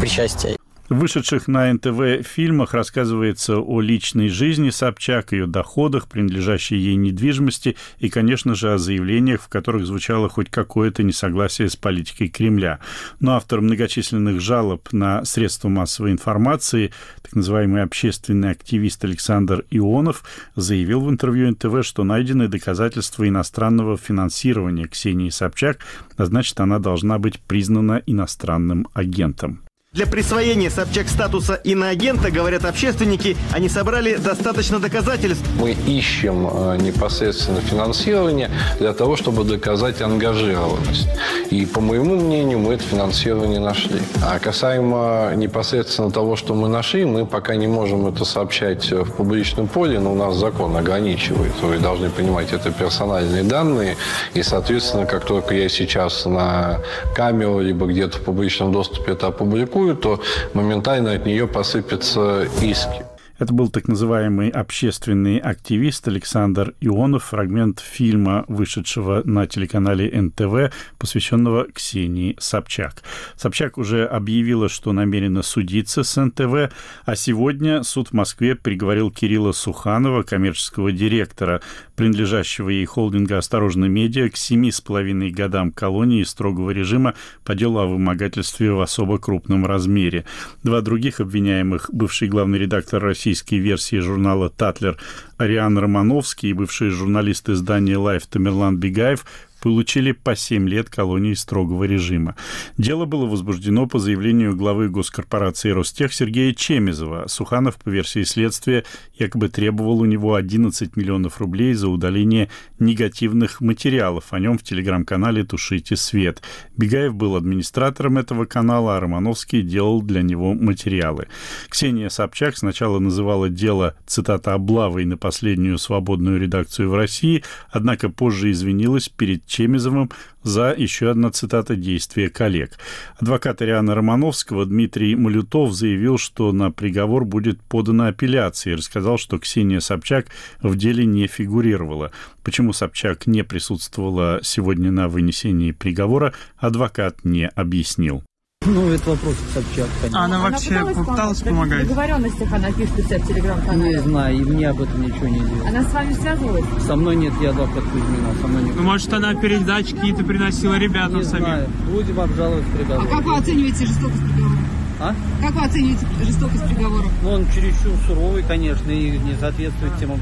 причастие. 0.00 0.59
В 0.90 0.96
вышедших 0.96 1.46
на 1.46 1.72
НТВ 1.72 2.26
фильмах 2.26 2.74
рассказывается 2.74 3.58
о 3.58 3.80
личной 3.80 4.28
жизни 4.28 4.70
Собчак, 4.70 5.30
ее 5.30 5.46
доходах, 5.46 6.08
принадлежащей 6.08 6.78
ей 6.78 6.96
недвижимости 6.96 7.76
и, 8.00 8.08
конечно 8.08 8.56
же, 8.56 8.72
о 8.72 8.78
заявлениях, 8.78 9.40
в 9.40 9.48
которых 9.48 9.86
звучало 9.86 10.28
хоть 10.28 10.50
какое-то 10.50 11.04
несогласие 11.04 11.70
с 11.70 11.76
политикой 11.76 12.26
Кремля. 12.26 12.80
Но 13.20 13.36
автор 13.36 13.60
многочисленных 13.60 14.40
жалоб 14.40 14.88
на 14.90 15.24
средства 15.24 15.68
массовой 15.68 16.10
информации, 16.10 16.90
так 17.22 17.36
называемый 17.36 17.84
общественный 17.84 18.50
активист 18.50 19.04
Александр 19.04 19.64
Ионов, 19.70 20.24
заявил 20.56 21.02
в 21.02 21.08
интервью 21.08 21.52
НТВ, 21.52 21.86
что 21.86 22.02
найдены 22.02 22.48
доказательства 22.48 23.28
иностранного 23.28 23.96
финансирования 23.96 24.88
Ксении 24.88 25.30
Собчак, 25.30 25.78
а 26.16 26.24
значит, 26.24 26.58
она 26.58 26.80
должна 26.80 27.20
быть 27.20 27.38
признана 27.38 28.02
иностранным 28.06 28.88
агентом. 28.92 29.62
Для 29.92 30.06
присвоения 30.06 30.70
Собчак 30.70 31.08
статуса 31.08 31.54
иноагента, 31.54 32.30
говорят 32.30 32.64
общественники, 32.64 33.36
они 33.50 33.68
собрали 33.68 34.14
достаточно 34.14 34.78
доказательств. 34.78 35.44
Мы 35.58 35.72
ищем 35.72 36.46
э, 36.46 36.76
непосредственно 36.76 37.60
финансирование 37.60 38.52
для 38.78 38.92
того, 38.92 39.16
чтобы 39.16 39.42
доказать 39.42 40.00
ангажированность. 40.00 41.08
И, 41.50 41.66
по 41.66 41.80
моему 41.80 42.14
мнению, 42.14 42.60
мы 42.60 42.74
это 42.74 42.84
финансирование 42.84 43.58
нашли. 43.58 43.98
А 44.24 44.38
касаемо 44.38 45.32
непосредственно 45.34 46.12
того, 46.12 46.36
что 46.36 46.54
мы 46.54 46.68
нашли, 46.68 47.04
мы 47.04 47.26
пока 47.26 47.56
не 47.56 47.66
можем 47.66 48.06
это 48.06 48.24
сообщать 48.24 48.92
в 48.92 49.10
публичном 49.10 49.66
поле, 49.66 49.98
но 49.98 50.12
у 50.12 50.14
нас 50.14 50.36
закон 50.36 50.76
ограничивает. 50.76 51.52
Вы 51.62 51.80
должны 51.80 52.10
понимать, 52.10 52.52
это 52.52 52.70
персональные 52.70 53.42
данные. 53.42 53.96
И, 54.34 54.44
соответственно, 54.44 55.04
как 55.04 55.24
только 55.24 55.56
я 55.56 55.68
сейчас 55.68 56.26
на 56.26 56.78
камеру 57.16 57.58
либо 57.58 57.86
где-то 57.86 58.18
в 58.18 58.20
публичном 58.20 58.70
доступе 58.70 59.14
это 59.14 59.26
опубликую, 59.26 59.79
публикую, 59.80 59.96
то 59.96 60.20
моментально 60.54 61.12
от 61.12 61.26
нее 61.26 61.46
посыпятся 61.46 62.46
иски. 62.62 63.04
Это 63.38 63.54
был 63.54 63.70
так 63.70 63.88
называемый 63.88 64.50
общественный 64.50 65.38
активист 65.38 66.06
Александр 66.06 66.74
Ионов, 66.82 67.24
фрагмент 67.24 67.80
фильма, 67.80 68.44
вышедшего 68.48 69.22
на 69.24 69.46
телеканале 69.46 70.10
НТВ, 70.12 70.74
посвященного 70.98 71.64
Ксении 71.72 72.36
Собчак. 72.38 73.02
Собчак 73.36 73.78
уже 73.78 74.04
объявила, 74.04 74.68
что 74.68 74.92
намерена 74.92 75.40
судиться 75.40 76.02
с 76.02 76.20
НТВ, 76.20 76.70
а 77.06 77.16
сегодня 77.16 77.82
суд 77.82 78.08
в 78.08 78.12
Москве 78.12 78.56
приговорил 78.56 79.10
Кирилла 79.10 79.52
Суханова, 79.52 80.22
коммерческого 80.22 80.92
директора, 80.92 81.62
принадлежащего 82.00 82.70
ей 82.70 82.86
холдинга 82.86 83.36
«Осторожно 83.36 83.84
медиа», 83.84 84.30
к 84.30 84.36
семи 84.38 84.72
с 84.72 84.80
половиной 84.80 85.30
годам 85.30 85.70
колонии 85.70 86.22
строгого 86.22 86.70
режима 86.70 87.12
по 87.44 87.54
делу 87.54 87.78
о 87.78 87.86
вымогательстве 87.86 88.72
в 88.72 88.80
особо 88.80 89.18
крупном 89.18 89.66
размере. 89.66 90.24
Два 90.62 90.80
других 90.80 91.20
обвиняемых, 91.20 91.90
бывший 91.92 92.28
главный 92.28 92.58
редактор 92.58 93.02
российской 93.02 93.56
версии 93.56 93.96
журнала 93.98 94.48
«Tatler» 94.48 94.96
Ариан 95.36 95.76
Романовский 95.76 96.50
и 96.50 96.54
бывший 96.54 96.88
журналист 96.88 97.50
издания 97.50 97.98
«Life» 97.98 98.26
Тамерлан 98.26 98.78
Бегаев 98.78 99.26
получили 99.60 100.12
по 100.12 100.34
7 100.34 100.68
лет 100.68 100.90
колонии 100.90 101.34
строгого 101.34 101.84
режима. 101.84 102.36
Дело 102.76 103.04
было 103.04 103.26
возбуждено 103.26 103.86
по 103.86 103.98
заявлению 103.98 104.56
главы 104.56 104.88
госкорпорации 104.88 105.70
Ростех 105.70 106.12
Сергея 106.12 106.52
Чемизова. 106.54 107.26
Суханов, 107.28 107.76
по 107.76 107.88
версии 107.88 108.22
следствия, 108.22 108.84
якобы 109.14 109.48
требовал 109.48 110.00
у 110.00 110.04
него 110.04 110.34
11 110.34 110.96
миллионов 110.96 111.38
рублей 111.40 111.74
за 111.74 111.88
удаление 111.88 112.48
негативных 112.78 113.60
материалов 113.60 114.24
о 114.30 114.38
нем 114.38 114.58
в 114.58 114.62
телеграм-канале 114.62 115.44
«Тушите 115.44 115.96
свет». 115.96 116.42
Бегаев 116.76 117.14
был 117.14 117.36
администратором 117.36 118.18
этого 118.18 118.44
канала, 118.44 118.96
а 118.96 119.00
Романовский 119.00 119.62
делал 119.62 120.02
для 120.02 120.22
него 120.22 120.54
материалы. 120.54 121.28
Ксения 121.68 122.08
Собчак 122.08 122.56
сначала 122.56 122.98
называла 122.98 123.48
дело, 123.48 123.96
цитата, 124.06 124.54
«облавой 124.54 125.04
на 125.04 125.16
последнюю 125.16 125.78
свободную 125.78 126.40
редакцию 126.40 126.90
в 126.90 126.94
России», 126.94 127.44
однако 127.70 128.08
позже 128.08 128.50
извинилась 128.50 129.08
перед 129.08 129.46
Чемизовым 129.50 130.10
за 130.44 130.72
еще 130.78 131.10
одна 131.10 131.32
цитата 131.32 131.74
действия 131.74 132.30
коллег. 132.30 132.78
Адвокат 133.18 133.60
Ириана 133.62 133.96
Романовского 133.96 134.64
Дмитрий 134.64 135.16
Малютов 135.16 135.72
заявил, 135.74 136.18
что 136.18 136.52
на 136.52 136.70
приговор 136.70 137.24
будет 137.24 137.60
подана 137.60 138.06
апелляция 138.06 138.74
и 138.74 138.76
рассказал, 138.76 139.18
что 139.18 139.40
Ксения 139.40 139.80
Собчак 139.80 140.26
в 140.62 140.76
деле 140.76 141.04
не 141.04 141.26
фигурировала. 141.26 142.12
Почему 142.44 142.72
Собчак 142.72 143.26
не 143.26 143.42
присутствовала 143.42 144.38
сегодня 144.44 144.92
на 144.92 145.08
вынесении 145.08 145.72
приговора, 145.72 146.32
адвокат 146.56 147.24
не 147.24 147.48
объяснил. 147.48 148.22
Ну, 148.66 148.90
это 148.90 149.08
вопрос 149.08 149.36
к 149.36 149.54
Собчак, 149.54 149.88
конечно. 150.02 150.20
А 150.20 150.24
она 150.26 150.38
вообще 150.38 150.76
она 150.76 150.88
пыталась, 150.88 151.08
пыталась 151.08 151.40
помогать? 151.40 151.84
В 151.84 151.88
договоренностях 151.88 152.52
она 152.52 152.70
пишет 152.70 152.98
у 152.98 153.02
себя 153.02 153.18
в 153.18 153.26
телеграм-канале. 153.26 153.90
Не 153.90 154.02
знаю, 154.02 154.36
и 154.36 154.44
мне 154.44 154.68
об 154.68 154.82
этом 154.82 155.00
ничего 155.00 155.28
не 155.28 155.38
известно. 155.38 155.68
Она 155.70 155.82
с 155.82 155.92
вами 155.94 156.12
связывалась? 156.12 156.64
Со 156.86 156.94
мной 156.94 157.16
нет, 157.16 157.32
я 157.40 157.50
адвокат 157.50 157.84
Кузьмина, 157.84 158.34
со 158.38 158.46
мной 158.48 158.62
нет. 158.64 158.76
Ну, 158.76 158.82
может, 158.82 159.10
она 159.14 159.34
передачи 159.34 159.94
какие-то 159.94 160.24
приносила 160.24 160.74
ребятам 160.74 161.16
не 161.16 161.24
самим? 161.24 161.44
знаю, 161.46 161.68
будем 161.90 162.20
обжаловать 162.20 162.66
приговор. 162.66 163.06
А 163.06 163.16
как 163.16 163.24
вы 163.24 163.36
оцениваете 163.38 163.86
жестокость 163.86 164.24
приговора? 164.24 164.58
А? 165.00 165.14
Как 165.40 165.54
вы 165.54 165.64
оцениваете 165.64 166.06
жестокость 166.26 166.68
приговора? 166.68 167.08
Ну, 167.22 167.30
он 167.30 167.46
чересчур 167.46 167.92
суровый, 168.06 168.42
конечно, 168.42 168.90
и 168.90 169.16
не 169.16 169.36
соответствует 169.40 169.92
тем 169.98 170.20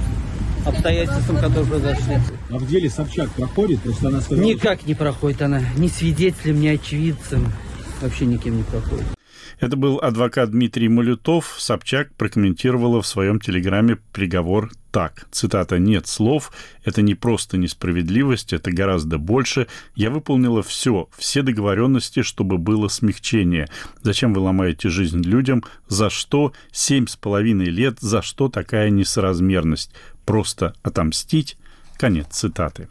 обстоятельствам, 0.65 1.39
которые 1.39 1.67
произошли. 1.67 2.19
А 2.51 2.59
в 2.59 2.69
деле 2.69 2.89
Собчак 2.89 3.31
проходит? 3.31 3.81
Просто 3.81 4.07
она 4.07 4.21
сказала... 4.21 4.47
Никак 4.47 4.87
не 4.87 4.95
проходит 4.95 5.43
она. 5.43 5.61
Ни 5.77 5.89
свидетелем, 5.89 6.61
ни 6.61 6.69
очевидцем 6.69 7.53
вообще 8.01 8.27
никем 8.27 8.57
не 8.57 8.63
проходит. 8.63 9.07
Это 9.61 9.77
был 9.77 9.99
адвокат 9.99 10.53
Дмитрий 10.53 10.89
Малютов. 10.89 11.57
Собчак 11.59 12.15
прокомментировала 12.15 13.03
в 13.03 13.07
своем 13.07 13.41
телеграме 13.41 13.99
приговор 14.13 14.71
так. 14.93 15.27
Цитата 15.33 15.79
«Нет 15.79 16.07
слов. 16.07 16.53
Это 16.85 17.03
не 17.03 17.15
просто 17.15 17.59
несправедливость, 17.59 18.53
это 18.53 18.71
гораздо 18.71 19.19
больше. 19.19 19.67
Я 19.97 20.11
выполнила 20.11 20.63
все, 20.63 21.09
все 21.17 21.43
договоренности, 21.43 22.23
чтобы 22.23 22.59
было 22.59 22.89
смягчение. 22.89 23.69
Зачем 24.03 24.33
вы 24.33 24.41
ломаете 24.41 24.89
жизнь 24.89 25.23
людям? 25.23 25.65
За 25.89 26.09
что? 26.09 26.53
Семь 26.71 27.07
с 27.09 27.17
половиной 27.17 27.67
лет. 27.67 27.99
За 28.01 28.23
что 28.23 28.49
такая 28.49 28.91
несоразмерность? 28.91 29.93
Просто 30.25 30.75
отомстить?» 30.83 31.59
Конец 31.99 32.29
цитаты. 32.31 32.87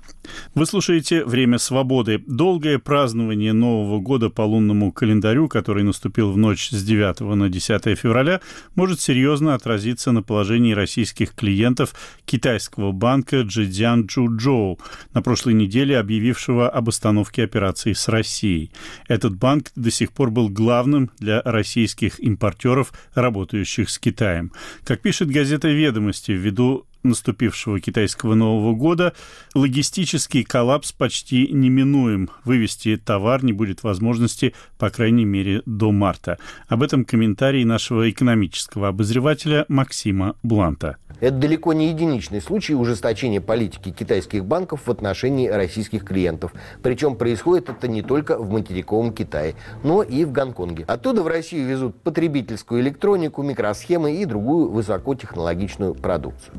Вы 0.54 0.66
слушаете 0.66 1.24
«Время 1.24 1.60
свободы». 1.60 2.22
Долгое 2.28 2.78
празднование 2.78 3.54
Нового 3.54 4.02
года 4.02 4.30
по 4.30 4.42
лунному 4.42 4.92
календарю, 4.92 5.48
который 5.48 5.84
наступил 5.84 6.34
в 6.34 6.38
ночь 6.38 6.72
с 6.72 6.84
9 6.84 7.22
на 7.22 7.48
10 7.48 7.98
февраля, 7.98 8.42
может 8.76 9.00
серьезно 9.00 9.56
отразиться 9.56 10.12
на 10.12 10.24
положении 10.24 10.74
российских 10.74 11.36
клиентов 11.36 11.96
китайского 12.26 12.92
банка 12.92 13.44
Джидзян 13.44 14.08
Чжоу, 14.10 14.78
на 15.14 15.22
прошлой 15.22 15.54
неделе 15.54 15.98
объявившего 15.98 16.70
об 16.70 16.90
остановке 16.90 17.46
операций 17.46 17.96
с 17.96 18.10
Россией. 18.10 18.72
Этот 19.08 19.38
банк 19.38 19.72
до 19.78 19.90
сих 19.90 20.12
пор 20.12 20.32
был 20.32 20.50
главным 20.50 21.12
для 21.18 21.42
российских 21.46 22.20
импортеров, 22.20 22.92
работающих 23.14 23.90
с 23.90 24.00
Китаем. 24.00 24.52
Как 24.84 25.02
пишет 25.02 25.30
газета 25.30 25.70
«Ведомости», 25.70 26.34
ввиду 26.34 26.86
наступившего 27.08 27.80
китайского 27.80 28.36
Нового 28.36 28.76
года, 28.76 29.14
логистический 29.56 30.44
коллапс 30.44 30.92
почти 30.92 31.48
неминуем. 31.52 32.30
Вывести 32.44 32.98
товар 32.98 33.44
не 33.44 33.54
будет 33.54 33.84
возможности, 33.84 34.54
по 34.78 34.90
крайней 34.90 35.26
мере, 35.26 35.62
до 35.66 35.92
марта. 35.92 36.38
Об 36.68 36.84
этом 36.84 37.06
комментарий 37.06 37.64
нашего 37.64 38.10
экономического 38.10 38.90
обозревателя 38.90 39.66
Максима 39.68 40.36
Бланта. 40.44 40.98
Это 41.20 41.36
далеко 41.36 41.74
не 41.74 41.90
единичный 41.90 42.42
случай 42.42 42.76
ужесточения 42.76 43.42
политики 43.42 43.92
китайских 43.92 44.46
банков 44.46 44.82
в 44.86 44.92
отношении 44.92 45.48
российских 45.48 46.06
клиентов. 46.06 46.54
Причем 46.84 47.16
происходит 47.16 47.70
это 47.70 47.88
не 47.88 48.04
только 48.04 48.38
в 48.38 48.52
материковом 48.52 49.12
Китае, 49.12 49.56
но 49.84 50.04
и 50.04 50.26
в 50.26 50.32
Гонконге. 50.32 50.84
Оттуда 50.88 51.24
в 51.24 51.28
Россию 51.28 51.68
везут 51.68 51.96
потребительскую 52.02 52.82
электронику, 52.82 53.42
микросхемы 53.42 54.18
и 54.18 54.26
другую 54.26 54.70
высокотехнологичную 54.70 55.96
продукцию. 55.96 56.54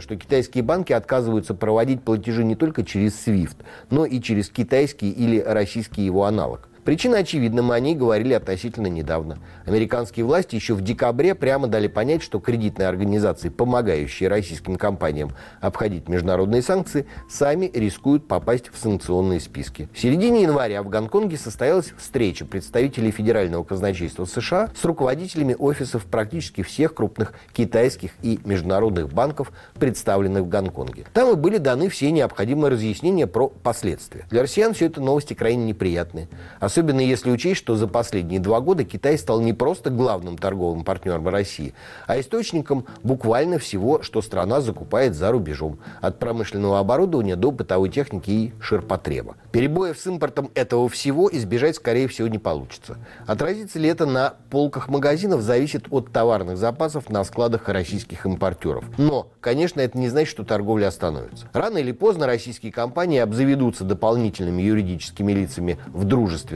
Что 0.00 0.16
китайские 0.16 0.64
банки 0.64 0.92
отказываются 0.92 1.54
проводить 1.54 2.02
платежи 2.02 2.44
не 2.44 2.56
только 2.56 2.84
через 2.84 3.26
SWIFT, 3.26 3.56
но 3.90 4.04
и 4.04 4.20
через 4.20 4.48
китайский 4.50 5.10
или 5.10 5.38
российский 5.38 6.02
его 6.02 6.24
аналог. 6.24 6.68
Причина 6.84 7.18
очевидна, 7.18 7.62
мы 7.62 7.74
о 7.74 7.80
ней 7.80 7.94
говорили 7.94 8.32
относительно 8.32 8.86
недавно. 8.86 9.38
Американские 9.66 10.24
власти 10.24 10.54
еще 10.54 10.74
в 10.74 10.80
декабре 10.80 11.34
прямо 11.34 11.66
дали 11.66 11.86
понять, 11.86 12.22
что 12.22 12.40
кредитные 12.40 12.88
организации, 12.88 13.48
помогающие 13.48 14.28
российским 14.28 14.76
компаниям 14.76 15.32
обходить 15.60 16.08
международные 16.08 16.62
санкции, 16.62 17.06
сами 17.28 17.70
рискуют 17.74 18.26
попасть 18.26 18.70
в 18.72 18.78
санкционные 18.78 19.40
списки. 19.40 19.88
В 19.92 19.98
середине 19.98 20.42
января 20.42 20.82
в 20.82 20.88
Гонконге 20.88 21.36
состоялась 21.36 21.92
встреча 21.96 22.44
представителей 22.44 23.10
Федерального 23.10 23.64
казначейства 23.64 24.24
США 24.24 24.70
с 24.74 24.84
руководителями 24.84 25.54
офисов 25.58 26.06
практически 26.06 26.62
всех 26.62 26.94
крупных 26.94 27.34
китайских 27.52 28.12
и 28.22 28.40
международных 28.44 29.12
банков, 29.12 29.52
представленных 29.78 30.44
в 30.44 30.48
Гонконге. 30.48 31.04
Там 31.12 31.32
и 31.32 31.36
были 31.36 31.58
даны 31.58 31.88
все 31.88 32.10
необходимые 32.10 32.72
разъяснения 32.72 33.26
про 33.26 33.48
последствия. 33.48 34.26
Для 34.30 34.42
россиян 34.42 34.72
все 34.74 34.86
это 34.86 35.00
новости 35.00 35.34
крайне 35.34 35.64
неприятные. 35.64 36.28
Особенно 36.60 36.77
если 36.82 37.30
учесть, 37.30 37.58
что 37.58 37.76
за 37.76 37.86
последние 37.86 38.40
два 38.40 38.60
года 38.60 38.84
Китай 38.84 39.18
стал 39.18 39.40
не 39.40 39.52
просто 39.52 39.90
главным 39.90 40.38
торговым 40.38 40.84
партнером 40.84 41.28
России, 41.28 41.74
а 42.06 42.18
источником 42.20 42.86
буквально 43.02 43.58
всего, 43.58 44.02
что 44.02 44.22
страна 44.22 44.60
закупает 44.60 45.14
за 45.14 45.30
рубежом. 45.30 45.78
От 46.00 46.18
промышленного 46.18 46.78
оборудования 46.78 47.36
до 47.36 47.50
бытовой 47.50 47.88
техники 47.90 48.30
и 48.30 48.52
ширпотреба. 48.60 49.36
Перебоев 49.52 49.98
с 49.98 50.06
импортом 50.06 50.50
этого 50.54 50.88
всего 50.88 51.28
избежать, 51.32 51.76
скорее 51.76 52.08
всего, 52.08 52.28
не 52.28 52.38
получится. 52.38 52.98
Отразится 53.26 53.78
ли 53.78 53.88
это 53.88 54.06
на 54.06 54.34
полках 54.50 54.88
магазинов, 54.88 55.42
зависит 55.42 55.86
от 55.90 56.12
товарных 56.12 56.56
запасов 56.56 57.10
на 57.10 57.24
складах 57.24 57.68
российских 57.68 58.26
импортеров. 58.26 58.84
Но, 58.98 59.28
конечно, 59.40 59.80
это 59.80 59.98
не 59.98 60.08
значит, 60.08 60.30
что 60.30 60.44
торговля 60.44 60.88
остановится. 60.88 61.48
Рано 61.52 61.78
или 61.78 61.92
поздно 61.92 62.26
российские 62.26 62.72
компании 62.72 63.18
обзаведутся 63.18 63.84
дополнительными 63.84 64.62
юридическими 64.62 65.32
лицами 65.32 65.78
в 65.88 66.04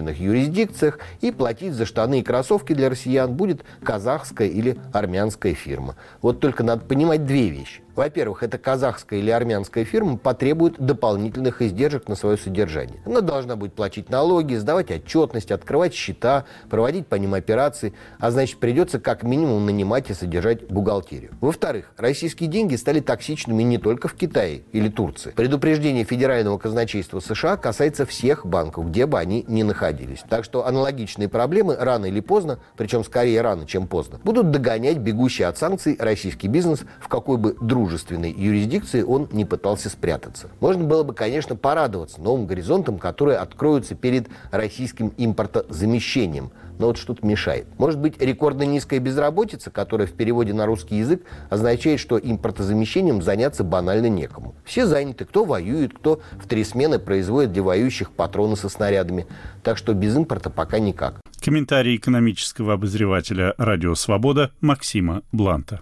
дружественных 0.03 0.21
юрисдикциях, 0.21 0.99
и 1.21 1.31
платить 1.31 1.75
за 1.75 1.87
штаны 1.87 2.21
и 2.21 2.23
кроссовки 2.23 2.73
для 2.73 2.91
россиян 2.91 3.33
будет 3.33 3.63
казахская 3.83 4.49
или 4.49 4.77
армянская 4.93 5.55
фирма. 5.55 5.97
Вот 6.21 6.41
только 6.41 6.63
надо 6.63 6.85
понимать 6.85 7.27
две 7.27 7.49
вещи. 7.49 7.83
Во-первых, 7.95 8.43
эта 8.43 8.57
казахская 8.57 9.19
или 9.19 9.31
армянская 9.31 9.85
фирма 9.85 10.17
потребует 10.17 10.79
дополнительных 10.79 11.61
издержек 11.61 12.09
на 12.09 12.15
свое 12.15 12.39
содержание. 12.39 13.01
Она 13.05 13.21
должна 13.21 13.57
будет 13.57 13.75
платить 13.75 14.09
налоги, 14.09 14.55
сдавать 14.55 14.91
отчетность, 14.91 15.51
открывать 15.51 15.93
счета, 15.93 16.47
проводить 16.71 17.07
по 17.07 17.17
ним 17.17 17.35
операции, 17.35 17.93
а 18.19 18.31
значит 18.31 18.59
придется 18.59 18.99
как 18.99 19.23
минимум 19.23 19.67
нанимать 19.67 20.09
и 20.09 20.15
содержать 20.15 20.71
бухгалтерию. 20.71 21.33
Во-вторых, 21.41 21.93
российские 21.99 22.49
деньги 22.49 22.77
стали 22.77 23.01
токсичными 23.01 23.63
не 23.63 23.77
только 23.77 24.09
в 24.09 24.15
Китае 24.15 24.63
или 24.73 24.89
Турции. 24.89 25.33
Предупреждение 25.33 26.05
Федерального 26.05 26.57
казначейства 26.57 27.21
США 27.21 27.59
касается 27.59 28.07
всех 28.07 28.47
банков, 28.47 28.89
где 28.89 29.05
бы 29.07 29.19
они 29.19 29.45
ни 29.49 29.63
находились. 29.63 30.25
Так 30.29 30.45
что 30.45 30.67
аналогичные 30.67 31.29
проблемы 31.29 31.77
рано 31.79 32.07
или 32.07 32.21
поздно, 32.21 32.59
причем 32.77 33.05
скорее 33.05 33.43
рано, 33.43 33.67
чем 33.67 33.87
поздно, 33.87 34.19
будут 34.25 34.51
догонять 34.51 34.99
бегущий 34.99 35.43
от 35.43 35.59
санкций 35.59 35.97
российский 35.99 36.49
бизнес 36.49 36.81
в 37.01 37.09
какой 37.09 37.37
бы 37.37 37.55
друг 37.61 37.82
дружественной 37.83 38.33
юрисдикции 38.33 39.03
он 39.03 39.29
не 39.33 39.45
пытался 39.45 39.91
спрятаться. 39.91 40.49
Можно 40.61 40.85
было 40.85 41.03
бы, 41.03 41.15
конечно, 41.15 41.57
порадоваться 41.57 42.21
новым 42.21 42.47
горизонтам, 42.47 42.99
которые 42.99 43.39
откроются 43.39 43.97
перед 43.97 44.29
российским 44.53 45.13
импортозамещением. 45.17 46.53
Но 46.79 46.87
вот 46.87 46.97
что-то 46.97 47.27
мешает. 47.27 47.67
Может 47.79 47.99
быть, 47.99 48.21
рекордно 48.21 48.63
низкая 48.63 49.01
безработица, 49.01 49.71
которая 49.71 50.07
в 50.07 50.13
переводе 50.13 50.55
на 50.55 50.65
русский 50.65 50.97
язык 50.97 51.23
означает, 51.51 51.99
что 52.01 52.19
импортозамещением 52.19 53.21
заняться 53.21 53.65
банально 53.65 54.07
некому. 54.07 54.55
Все 54.65 54.87
заняты, 54.87 55.25
кто 55.25 55.45
воюет, 55.45 55.93
кто 55.93 56.21
в 56.41 56.47
три 56.47 56.65
смены 56.65 56.99
производит 56.99 57.53
для 57.53 57.63
воюющих 57.63 58.13
патроны 58.13 58.57
со 58.57 58.69
снарядами. 58.69 59.27
Так 59.63 59.77
что 59.77 59.93
без 59.93 60.17
импорта 60.17 60.51
пока 60.51 60.79
никак. 60.79 61.21
Комментарий 61.45 61.97
экономического 61.97 62.75
обозревателя 62.75 63.55
«Радио 63.59 63.95
Свобода» 63.97 64.53
Максима 64.61 65.23
Бланта. 65.33 65.81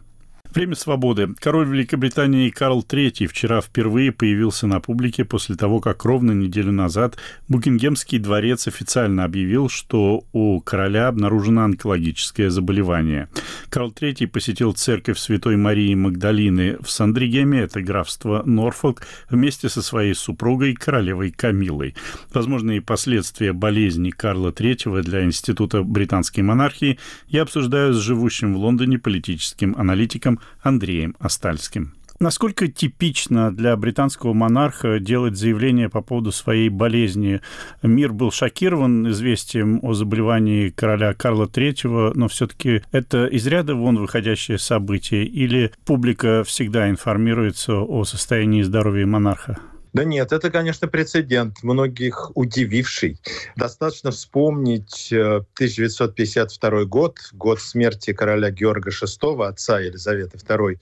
Время 0.52 0.74
свободы. 0.74 1.28
Король 1.38 1.68
Великобритании 1.68 2.50
Карл 2.50 2.84
III 2.86 3.28
вчера 3.28 3.60
впервые 3.60 4.10
появился 4.10 4.66
на 4.66 4.80
публике 4.80 5.24
после 5.24 5.54
того, 5.54 5.78
как 5.78 6.04
ровно 6.04 6.32
неделю 6.32 6.72
назад 6.72 7.18
Букингемский 7.46 8.18
дворец 8.18 8.66
официально 8.66 9.22
объявил, 9.22 9.68
что 9.68 10.24
у 10.32 10.60
короля 10.60 11.06
обнаружено 11.06 11.62
онкологическое 11.62 12.50
заболевание. 12.50 13.28
Карл 13.68 13.92
III 13.92 14.26
посетил 14.26 14.72
церковь 14.72 15.20
Святой 15.20 15.56
Марии 15.56 15.94
Магдалины 15.94 16.78
в 16.80 16.90
Сандригеме, 16.90 17.60
это 17.60 17.80
графство 17.80 18.42
Норфолк, 18.44 19.02
вместе 19.28 19.68
со 19.68 19.82
своей 19.82 20.14
супругой, 20.14 20.74
королевой 20.74 21.30
Камилой. 21.30 21.94
Возможные 22.34 22.82
последствия 22.82 23.52
болезни 23.52 24.10
Карла 24.10 24.48
III 24.50 25.02
для 25.02 25.22
Института 25.22 25.84
британской 25.84 26.42
монархии 26.42 26.98
я 27.28 27.42
обсуждаю 27.42 27.94
с 27.94 27.98
живущим 27.98 28.54
в 28.54 28.56
Лондоне 28.56 28.98
политическим 28.98 29.76
аналитиком 29.78 30.39
Андреем 30.62 31.16
Остальским. 31.18 31.94
Насколько 32.22 32.68
типично 32.68 33.50
для 33.50 33.74
британского 33.78 34.34
монарха 34.34 34.98
делать 34.98 35.38
заявление 35.38 35.88
по 35.88 36.02
поводу 36.02 36.32
своей 36.32 36.68
болезни? 36.68 37.40
Мир 37.82 38.12
был 38.12 38.30
шокирован 38.30 39.08
известием 39.08 39.80
о 39.82 39.94
заболевании 39.94 40.68
короля 40.68 41.14
Карла 41.14 41.46
III, 41.46 42.12
но 42.14 42.28
все-таки 42.28 42.82
это 42.92 43.24
из 43.24 43.46
ряда 43.46 43.74
вон 43.74 43.96
выходящее 43.96 44.58
событие 44.58 45.24
или 45.24 45.72
публика 45.86 46.44
всегда 46.44 46.90
информируется 46.90 47.76
о 47.76 48.04
состоянии 48.04 48.60
здоровья 48.60 49.06
монарха? 49.06 49.58
Да 49.92 50.04
нет, 50.04 50.32
это, 50.32 50.50
конечно, 50.50 50.86
прецедент, 50.86 51.62
многих 51.62 52.30
удививший. 52.36 53.18
Достаточно 53.56 54.10
вспомнить 54.10 55.08
1952 55.12 56.70
э, 56.80 56.84
год, 56.84 57.18
год 57.32 57.60
смерти 57.60 58.12
короля 58.12 58.50
Георга 58.50 58.90
VI, 58.90 59.46
отца 59.46 59.80
Елизаветы 59.80 60.38
II. 60.38 60.78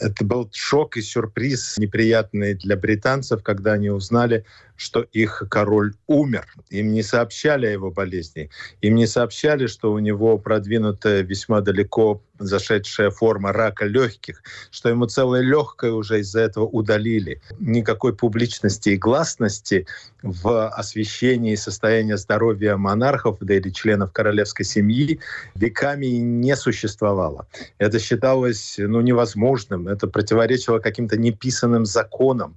Это 0.00 0.24
был 0.24 0.48
шок 0.52 0.96
и 0.96 1.02
сюрприз 1.02 1.76
неприятный 1.78 2.54
для 2.54 2.76
британцев, 2.76 3.42
когда 3.42 3.72
они 3.72 3.90
узнали, 3.90 4.44
что 4.78 5.02
их 5.02 5.42
король 5.50 5.94
умер. 6.06 6.46
Им 6.70 6.92
не 6.92 7.02
сообщали 7.02 7.66
о 7.66 7.70
его 7.70 7.90
болезни. 7.90 8.48
Им 8.80 8.94
не 8.94 9.06
сообщали, 9.06 9.66
что 9.66 9.92
у 9.92 9.98
него 9.98 10.38
продвинутая 10.38 11.22
весьма 11.22 11.60
далеко 11.60 12.22
зашедшая 12.38 13.10
форма 13.10 13.52
рака 13.52 13.84
легких, 13.84 14.42
что 14.70 14.88
ему 14.88 15.06
целое 15.06 15.42
легкое 15.42 15.92
уже 15.92 16.20
из-за 16.20 16.40
этого 16.40 16.64
удалили. 16.64 17.40
Никакой 17.58 18.14
публичности 18.14 18.90
и 18.90 18.96
гласности 18.96 19.86
в 20.22 20.68
освещении 20.68 21.56
состояния 21.56 22.16
здоровья 22.16 22.76
монархов, 22.76 23.38
да 23.40 23.54
или 23.54 23.70
членов 23.70 24.12
королевской 24.12 24.64
семьи 24.64 25.20
веками 25.56 26.06
не 26.06 26.54
существовало. 26.56 27.46
Это 27.78 27.98
считалось 27.98 28.76
ну, 28.78 29.00
невозможным, 29.00 29.88
это 29.88 30.06
противоречило 30.06 30.78
каким-то 30.78 31.16
неписанным 31.16 31.86
законам. 31.86 32.56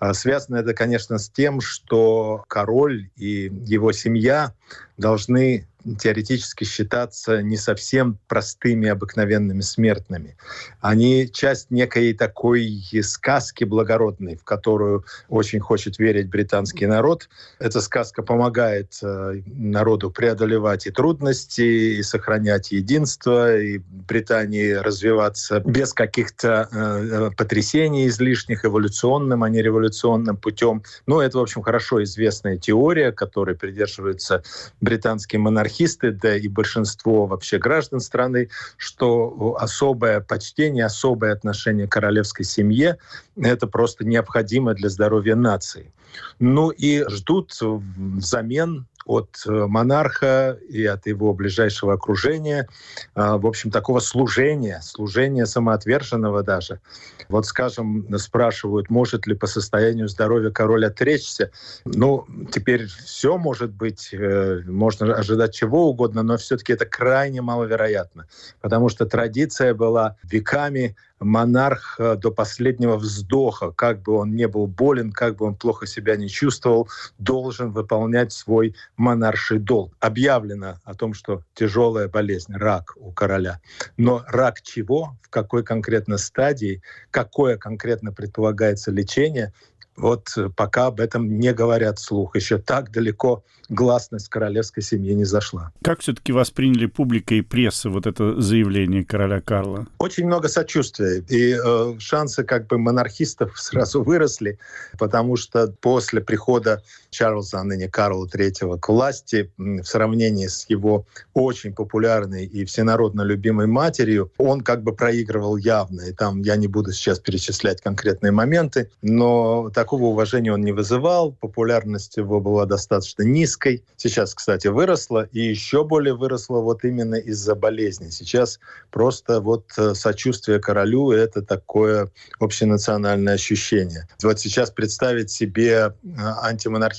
А 0.00 0.14
связано 0.14 0.56
это, 0.56 0.72
конечно, 0.72 1.18
с 1.18 1.28
тем, 1.28 1.60
что 1.60 2.42
король 2.48 3.10
и 3.16 3.52
его 3.66 3.92
семья 3.92 4.54
должны 4.96 5.68
теоретически 5.98 6.64
считаться 6.64 7.42
не 7.42 7.56
совсем 7.56 8.18
простыми 8.28 8.88
обыкновенными 8.88 9.60
смертными. 9.60 10.36
Они 10.80 11.28
часть 11.32 11.70
некой 11.70 12.12
такой 12.14 12.82
сказки 13.02 13.64
благородной, 13.64 14.36
в 14.36 14.44
которую 14.44 15.04
очень 15.28 15.60
хочет 15.60 15.98
верить 15.98 16.28
британский 16.28 16.86
народ. 16.86 17.28
Эта 17.58 17.80
сказка 17.80 18.22
помогает 18.22 18.98
э, 19.02 19.42
народу 19.46 20.10
преодолевать 20.10 20.86
и 20.86 20.90
трудности, 20.90 21.62
и 21.98 22.02
сохранять 22.02 22.72
единство, 22.72 23.56
и 23.58 23.78
Британии 23.78 24.72
развиваться 24.72 25.60
без 25.60 25.92
каких-то 25.92 26.68
э, 26.70 26.76
э 26.76 27.30
потрясений 27.36 28.06
излишних 28.08 28.64
эволюционным, 28.64 29.42
а 29.42 29.48
не 29.48 29.62
революционным 29.62 30.36
путем. 30.36 30.82
Ну, 31.06 31.20
это, 31.20 31.38
в 31.38 31.42
общем, 31.42 31.62
хорошо 31.62 32.02
известная 32.02 32.58
теория, 32.58 33.12
которой 33.12 33.56
придерживаются 33.56 34.42
британские 34.80 35.40
монархи 35.40 35.69
монархисты, 35.70 36.12
да 36.12 36.36
и 36.36 36.48
большинство 36.48 37.26
вообще 37.26 37.58
граждан 37.58 38.00
страны, 38.00 38.48
что 38.76 39.56
особое 39.58 40.20
почтение, 40.20 40.84
особое 40.84 41.32
отношение 41.32 41.86
к 41.86 41.92
королевской 41.92 42.44
семье— 42.44 42.98
это 43.36 43.66
просто 43.66 44.04
необходимо 44.04 44.74
для 44.74 44.88
здоровья 44.88 45.36
нации. 45.36 45.92
Ну 46.38 46.70
и 46.70 47.04
ждут 47.08 47.52
взамен 47.60 48.86
от 49.06 49.42
э, 49.46 49.50
монарха 49.50 50.58
и 50.68 50.84
от 50.84 51.06
его 51.06 51.32
ближайшего 51.34 51.94
окружения, 51.94 52.68
а, 53.14 53.38
в 53.38 53.46
общем, 53.46 53.70
такого 53.70 54.00
служения, 54.00 54.80
служения 54.82 55.46
самоотверженного 55.46 56.42
даже. 56.42 56.80
Вот, 57.28 57.46
скажем, 57.46 58.06
спрашивают, 58.18 58.90
может 58.90 59.26
ли 59.26 59.34
по 59.34 59.46
состоянию 59.46 60.08
здоровья 60.08 60.50
король 60.50 60.86
отречься. 60.86 61.50
Ну, 61.84 62.26
теперь 62.52 62.86
все 62.86 63.38
может 63.38 63.72
быть, 63.72 64.10
э, 64.12 64.62
можно 64.66 65.14
ожидать 65.14 65.54
чего 65.54 65.88
угодно, 65.88 66.22
но 66.22 66.36
все-таки 66.36 66.72
это 66.72 66.86
крайне 66.86 67.42
маловероятно, 67.42 68.26
потому 68.60 68.88
что 68.88 69.06
традиция 69.06 69.74
была 69.74 70.16
веками 70.22 70.96
монарх 71.20 71.96
э, 71.98 72.16
до 72.16 72.30
последнего 72.30 72.96
вздоха, 72.96 73.72
как 73.72 74.02
бы 74.02 74.14
он 74.14 74.34
не 74.34 74.48
был 74.48 74.66
болен, 74.66 75.12
как 75.12 75.36
бы 75.36 75.46
он 75.46 75.54
плохо 75.54 75.86
себя 75.86 76.16
не 76.16 76.28
чувствовал, 76.28 76.88
должен 77.18 77.70
выполнять 77.70 78.32
свой 78.32 78.74
монарший 78.96 79.58
долг. 79.58 79.94
Объявлено 80.00 80.80
о 80.84 80.94
том, 80.94 81.14
что 81.14 81.42
тяжелая 81.54 82.08
болезнь, 82.08 82.54
рак 82.54 82.94
у 82.96 83.12
короля. 83.12 83.60
Но 83.96 84.24
рак 84.26 84.62
чего, 84.62 85.16
в 85.22 85.28
какой 85.28 85.62
конкретно 85.62 86.16
стадии, 86.16 86.82
какое 87.10 87.56
конкретно 87.58 88.12
предполагается 88.12 88.90
лечение, 88.90 89.52
вот 90.00 90.28
пока 90.56 90.86
об 90.86 91.00
этом 91.00 91.38
не 91.38 91.52
говорят 91.52 91.98
слух. 91.98 92.36
Еще 92.36 92.58
так 92.58 92.90
далеко 92.90 93.44
гласность 93.70 94.28
королевской 94.28 94.82
семьи 94.82 95.14
не 95.14 95.24
зашла. 95.24 95.72
Как 95.82 96.00
все-таки 96.00 96.32
восприняли 96.32 96.86
публика 96.86 97.34
и 97.34 97.40
пресса 97.40 97.88
вот 97.88 98.06
это 98.06 98.40
заявление 98.40 99.04
короля 99.04 99.40
Карла? 99.40 99.86
Очень 99.98 100.26
много 100.26 100.48
сочувствия. 100.48 101.24
И 101.28 101.54
э, 101.54 101.94
шансы 101.98 102.44
как 102.44 102.66
бы 102.66 102.78
монархистов 102.78 103.52
сразу 103.58 104.02
выросли, 104.02 104.58
потому 104.98 105.36
что 105.36 105.68
после 105.80 106.20
прихода 106.20 106.82
Чарльза, 107.10 107.60
а 107.60 107.64
ныне 107.64 107.88
Карла 107.88 108.26
III, 108.26 108.78
к 108.78 108.88
власти, 108.88 109.52
в 109.56 109.84
сравнении 109.84 110.46
с 110.46 110.66
его 110.68 111.06
очень 111.34 111.74
популярной 111.74 112.46
и 112.46 112.64
всенародно 112.64 113.22
любимой 113.22 113.66
матерью, 113.66 114.32
он 114.38 114.60
как 114.60 114.82
бы 114.82 114.94
проигрывал 114.94 115.56
явно. 115.56 116.02
И 116.02 116.12
там 116.12 116.42
я 116.42 116.56
не 116.56 116.68
буду 116.68 116.92
сейчас 116.92 117.18
перечислять 117.18 117.80
конкретные 117.80 118.32
моменты, 118.32 118.90
но 119.02 119.70
такого 119.70 120.04
уважения 120.04 120.52
он 120.52 120.62
не 120.62 120.72
вызывал, 120.72 121.32
популярность 121.32 122.16
его 122.16 122.40
была 122.40 122.66
достаточно 122.66 123.22
низкой. 123.22 123.84
Сейчас, 123.96 124.34
кстати, 124.34 124.68
выросла 124.68 125.28
и 125.32 125.40
еще 125.40 125.84
более 125.84 126.14
выросла 126.14 126.60
вот 126.60 126.84
именно 126.84 127.16
из-за 127.16 127.54
болезни. 127.54 128.10
Сейчас 128.10 128.60
просто 128.90 129.40
вот 129.40 129.66
э, 129.76 129.94
сочувствие 129.94 130.60
королю— 130.60 131.10
это 131.12 131.42
такое 131.42 132.08
общенациональное 132.38 133.34
ощущение. 133.34 134.08
Вот 134.22 134.38
сейчас 134.38 134.70
представить 134.70 135.30
себе 135.30 135.94
э, 136.02 136.16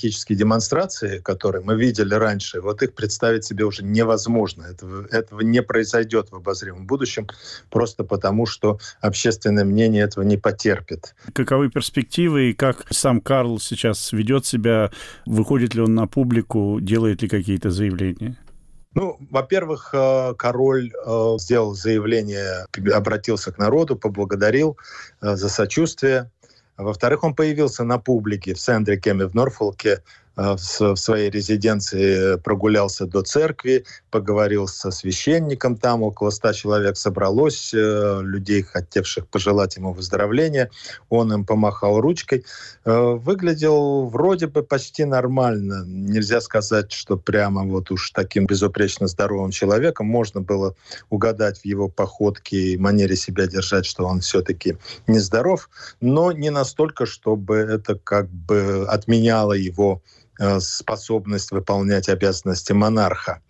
антимонархические 0.02 0.38
демонстрации, 0.38 1.18
которые 1.18 1.62
мы 1.64 1.76
видели 1.76 2.14
раньше, 2.14 2.60
вот 2.60 2.82
их 2.82 2.94
представить 2.94 3.44
себе 3.44 3.64
уже 3.64 3.84
невозможно. 3.84 4.64
Этого, 4.64 5.06
этого 5.10 5.40
не 5.40 5.62
произойдет 5.62 6.30
в 6.30 6.36
обозримом 6.36 6.86
будущем, 6.86 7.26
просто 7.70 8.04
потому 8.04 8.46
что 8.46 8.78
общественное 9.00 9.64
мнение 9.64 10.04
этого 10.04 10.24
не 10.24 10.36
потерпит. 10.36 11.14
Каковы 11.34 11.70
перспективы 11.70 12.50
и 12.50 12.52
как 12.52 12.86
сам 12.90 13.20
Карл 13.20 13.58
сейчас 13.58 14.12
ведет 14.12 14.46
себя? 14.46 14.90
Выходит 15.26 15.74
ли 15.74 15.82
он 15.82 15.94
на 15.94 16.06
публику? 16.06 16.78
Делает 16.80 17.22
ли 17.22 17.28
какие-то 17.28 17.70
заявления? 17.70 18.36
Ну, 18.94 19.16
во-первых, 19.30 19.90
э, 19.94 20.34
король 20.36 20.90
э, 20.92 21.34
сделал 21.38 21.74
заявление, 21.74 22.66
обратился 22.94 23.50
к 23.50 23.58
народу, 23.58 23.96
поблагодарил 23.96 24.76
э, 25.22 25.34
за 25.34 25.48
сочувствие. 25.48 26.30
Во-вторых, 26.82 27.24
он 27.24 27.34
появился 27.34 27.84
на 27.84 27.98
публике 27.98 28.54
в 28.54 28.60
Сендрикеме 28.60 29.26
в 29.26 29.34
Норфолке 29.34 30.02
в 30.36 30.96
своей 30.96 31.30
резиденции 31.30 32.36
прогулялся 32.38 33.06
до 33.06 33.22
церкви, 33.22 33.84
поговорил 34.10 34.66
со 34.66 34.90
священником, 34.90 35.76
там 35.76 36.02
около 36.02 36.30
ста 36.30 36.54
человек 36.54 36.96
собралось, 36.96 37.72
э, 37.74 38.20
людей, 38.22 38.62
хотевших 38.62 39.26
пожелать 39.28 39.76
ему 39.76 39.92
выздоровления. 39.92 40.70
Он 41.08 41.32
им 41.32 41.44
помахал 41.44 42.00
ручкой. 42.00 42.44
Э, 42.84 43.12
выглядел 43.14 44.06
вроде 44.06 44.46
бы 44.46 44.62
почти 44.62 45.04
нормально. 45.04 45.84
Нельзя 45.86 46.40
сказать, 46.40 46.92
что 46.92 47.16
прямо 47.16 47.64
вот 47.64 47.90
уж 47.90 48.10
таким 48.10 48.46
безупречно 48.46 49.06
здоровым 49.08 49.50
человеком 49.50 50.06
можно 50.06 50.40
было 50.40 50.74
угадать 51.10 51.60
в 51.60 51.64
его 51.64 51.88
походке 51.88 52.56
и 52.56 52.76
манере 52.78 53.16
себя 53.16 53.46
держать, 53.46 53.86
что 53.86 54.06
он 54.06 54.20
все-таки 54.20 54.78
нездоров, 55.06 55.68
но 56.00 56.32
не 56.32 56.50
настолько, 56.50 57.06
чтобы 57.06 57.56
это 57.56 57.96
как 57.96 58.28
бы 58.28 58.86
отменяло 58.88 59.52
его 59.52 60.02
Э, 60.31 60.31
способность 60.60 61.50
выполнять 61.50 62.08
обязанности 62.08 62.72
монарха. 62.72 63.40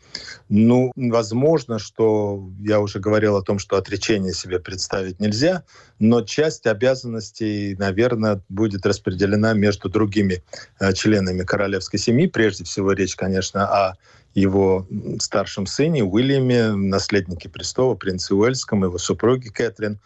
Ну, 0.48 0.92
возможно, 0.94 1.78
что 1.78 2.50
я 2.60 2.80
уже 2.80 2.98
говорил 3.00 3.36
о 3.36 3.42
том, 3.42 3.58
что 3.58 3.76
отречение 3.76 4.34
себе 4.34 4.58
представить 4.60 5.20
нельзя, 5.20 5.64
но 5.98 6.22
часть 6.22 6.66
обязанностей, 6.66 7.74
наверное, 7.78 8.42
будет 8.48 8.84
распределена 8.84 9.54
между 9.54 9.88
другими 9.88 10.42
э, 10.80 10.92
членами 10.92 11.44
королевской 11.44 11.98
семьи. 11.98 12.26
Прежде 12.26 12.64
всего 12.64 12.92
речь, 12.92 13.16
конечно, 13.16 13.66
о 13.66 13.96
его 14.34 14.86
старшем 15.20 15.66
сыне 15.66 16.04
Уильяме, 16.04 16.72
наследнике 16.72 17.48
престола, 17.48 17.94
принце 17.94 18.34
Уэльском, 18.34 18.84
его 18.84 18.98
супруге 18.98 19.50
Кэтрин. 19.50 20.00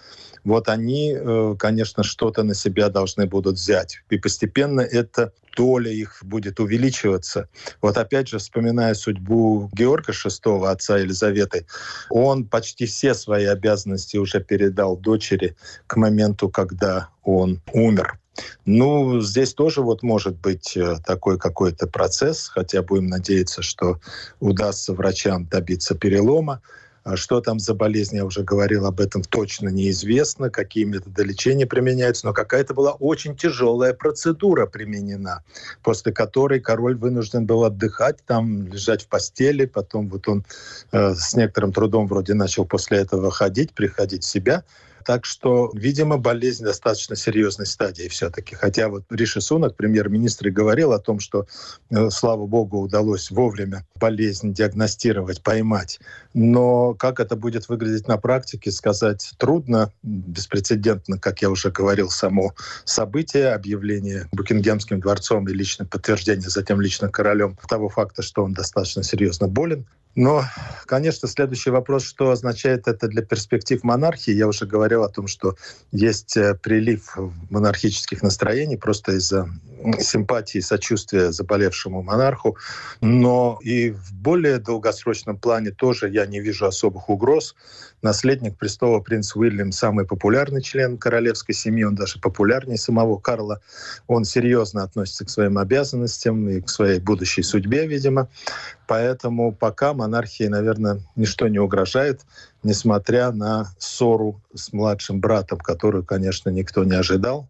Вот 0.44 0.68
они, 0.68 1.12
э, 1.12 1.56
конечно, 1.58 2.04
что-то 2.04 2.44
на 2.44 2.54
себя 2.54 2.88
должны 2.88 3.26
будут 3.26 3.56
взять. 3.56 4.00
И 4.10 4.18
постепенно 4.18 4.80
эта 4.80 5.32
доля 5.56 5.90
их 5.90 6.18
будет 6.22 6.60
увеличиваться. 6.60 7.48
Вот 7.80 7.96
опять 7.96 8.28
же, 8.28 8.38
вспоминая 8.38 8.94
судьбу 8.94 9.70
Георга 9.72 10.12
VI, 10.12 10.68
отца 10.68 10.98
Елизаветы, 10.98 11.66
он 12.10 12.44
почти 12.44 12.86
все 12.86 13.14
свои 13.14 13.46
обязанности 13.46 14.18
уже 14.18 14.40
передал 14.40 14.96
дочери 14.96 15.56
к 15.86 15.96
моменту, 15.96 16.48
когда 16.48 17.08
он 17.24 17.60
умер. 17.72 18.18
Ну, 18.64 19.20
здесь 19.20 19.55
тоже 19.55 19.83
вот 19.83 20.03
может 20.03 20.37
быть 20.37 20.77
э, 20.77 20.96
такой 21.07 21.38
какой-то 21.38 21.87
процесс, 21.87 22.49
хотя 22.49 22.83
будем 22.83 23.07
надеяться, 23.07 23.62
что 23.62 24.01
удастся 24.40 24.92
врачам 24.92 25.46
добиться 25.46 25.94
перелома. 25.94 26.61
А 27.07 27.16
что 27.16 27.40
там 27.40 27.61
за 27.61 27.72
болезнь, 27.72 28.16
я 28.16 28.25
уже 28.25 28.42
говорил 28.42 28.85
об 28.85 28.99
этом, 28.99 29.22
точно 29.22 29.68
неизвестно, 29.68 30.51
какие 30.51 30.83
методы 30.83 31.22
лечения 31.22 31.64
применяются, 31.64 32.27
но 32.27 32.33
какая-то 32.33 32.75
была 32.75 32.94
очень 32.94 33.37
тяжелая 33.37 33.94
процедура 33.94 34.66
применена, 34.66 35.44
после 35.85 36.12
которой 36.12 36.59
король 36.59 36.96
вынужден 36.96 37.46
был 37.46 37.62
отдыхать, 37.62 38.18
там 38.27 38.66
лежать 38.66 39.05
в 39.05 39.07
постели, 39.07 39.66
потом 39.66 40.09
вот 40.09 40.27
он 40.27 40.44
э, 40.90 41.14
с 41.14 41.33
некоторым 41.35 41.72
трудом 41.72 42.09
вроде 42.09 42.35
начал 42.35 42.64
после 42.64 42.99
этого 42.99 43.31
ходить, 43.31 43.72
приходить 43.72 44.25
в 44.25 44.29
себя, 44.29 44.64
так 45.07 45.25
что, 45.25 45.71
видимо, 45.73 46.19
болезнь 46.19 46.64
достаточно 46.64 47.14
серьезной 47.14 47.66
стадии 47.66 48.09
все-таки. 48.09 48.57
Хотя 48.57 48.88
вот 48.88 49.05
Риши 49.09 49.40
Сунак, 49.40 49.77
премьер-министр, 49.77 50.51
говорил 50.51 50.92
о 50.92 50.99
том, 50.99 51.21
что, 51.21 51.47
э, 51.90 52.11
слава 52.11 52.45
богу, 52.47 52.81
удалось 52.81 53.31
вовремя 53.31 53.87
болезнь 53.95 54.53
диагностировать, 54.53 55.45
поймать. 55.45 56.01
Но 56.35 56.95
как 56.95 57.21
это 57.21 57.37
будет 57.37 57.69
выглядеть 57.69 58.09
на 58.09 58.16
практике, 58.19 58.73
сказать 58.73 59.33
трудно. 59.38 59.92
Беспрецедентно, 60.03 61.21
как 61.21 61.40
я 61.40 61.51
уже 61.51 61.71
говорил, 61.71 62.11
само 62.11 62.55
событие, 62.85 63.53
объявление 63.53 64.27
Букингемским 64.33 64.99
дворцом 64.99 65.49
и 65.49 65.53
личное 65.53 65.87
подтверждение 65.87 66.51
затем 66.51 66.81
лично 66.81 67.09
королем 67.09 67.57
того 67.69 67.88
факта, 67.88 68.23
что 68.23 68.42
он 68.42 68.55
достаточно 68.55 69.05
серьезно 69.05 69.47
болен. 69.47 69.87
Но, 70.16 70.44
конечно, 70.87 71.29
следующий 71.29 71.68
вопрос, 71.68 72.02
что 72.02 72.31
означает 72.31 72.88
это 72.88 73.07
для 73.07 73.22
перспектив 73.22 73.85
монархии. 73.85 74.33
Я 74.33 74.48
уже 74.48 74.64
говорил 74.64 75.02
о 75.02 75.11
том, 75.11 75.26
что 75.26 75.57
есть 75.92 76.38
э, 76.38 76.55
прилив 76.55 77.18
монархических 77.50 78.22
настроений 78.22 78.79
просто 78.79 79.12
из-за 79.12 79.46
симпатии 80.00 80.61
сочувствия 80.61 81.33
заболевшему 81.33 82.02
монарху. 82.02 82.57
Но 83.02 83.59
и 83.62 83.90
в 83.90 84.14
более 84.14 84.59
долгосрочном 84.59 85.37
плане 85.38 85.70
тоже 85.70 86.09
я 86.09 86.24
не 86.24 86.40
вижу 86.40 86.64
особых 86.64 87.11
угроз. 87.11 87.55
Наследник 88.02 88.57
престола 88.57 89.00
принц 89.00 89.37
Уильям 89.37 89.72
самый 89.72 90.07
популярный 90.07 90.62
член 90.62 90.96
королевской 90.96 91.55
семьи, 91.55 91.85
он 91.85 91.94
даже 91.94 92.18
популярнее 92.20 92.79
самого 92.79 93.18
Карла. 93.18 93.61
Он 94.07 94.24
серьезно 94.24 94.83
относится 94.83 95.24
к 95.24 95.31
своим 95.31 95.59
обязанностям 95.59 96.48
и 96.48 96.61
к 96.61 96.70
своей 96.70 97.00
будущей 97.00 97.42
судьбе, 97.42 97.87
видимо. 97.87 98.29
Поэтому 98.87 99.52
пока 99.52 99.92
монархии, 100.07 100.45
наверное, 100.45 101.01
ничто 101.16 101.49
не 101.49 101.59
угрожает, 101.59 102.21
несмотря 102.62 103.33
на 103.33 103.66
ссору 103.79 104.40
с 104.55 104.73
младшим 104.73 105.21
братом, 105.21 105.59
которую, 105.59 106.05
конечно, 106.05 106.51
никто 106.51 106.85
не 106.85 106.95
ожидал. 106.95 107.49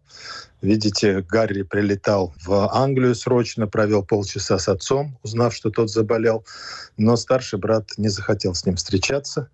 Видите, 0.61 1.21
Гарри 1.21 1.61
прилетал 1.61 2.33
в 2.43 2.73
Англию 2.73 3.13
срочно, 3.13 3.67
провел 3.67 4.03
полчаса 4.03 4.57
с 4.57 4.67
отцом, 4.67 5.19
узнав, 5.21 5.53
что 5.53 5.69
тот 5.69 5.91
заболел, 5.91 6.43
но 6.97 7.15
старший 7.15 7.59
брат 7.59 7.91
не 7.97 8.09
захотел 8.09 8.55
с 8.55 8.65
ним 8.65 8.75
встречаться 8.75 9.49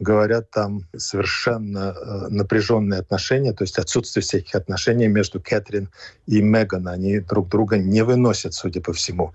говорят, 0.00 0.50
там 0.50 0.88
совершенно 0.96 1.94
э, 1.94 2.28
напряженные 2.30 3.00
отношения, 3.00 3.52
то 3.52 3.64
есть 3.64 3.78
отсутствие 3.78 4.22
всяких 4.22 4.54
отношений 4.54 5.06
между 5.08 5.40
Кэтрин 5.40 5.90
и 6.26 6.42
Меган. 6.42 6.88
Они 6.88 7.20
друг 7.20 7.48
друга 7.48 7.76
не 7.78 8.02
выносят, 8.02 8.54
судя 8.54 8.80
по 8.80 8.92
всему. 8.92 9.32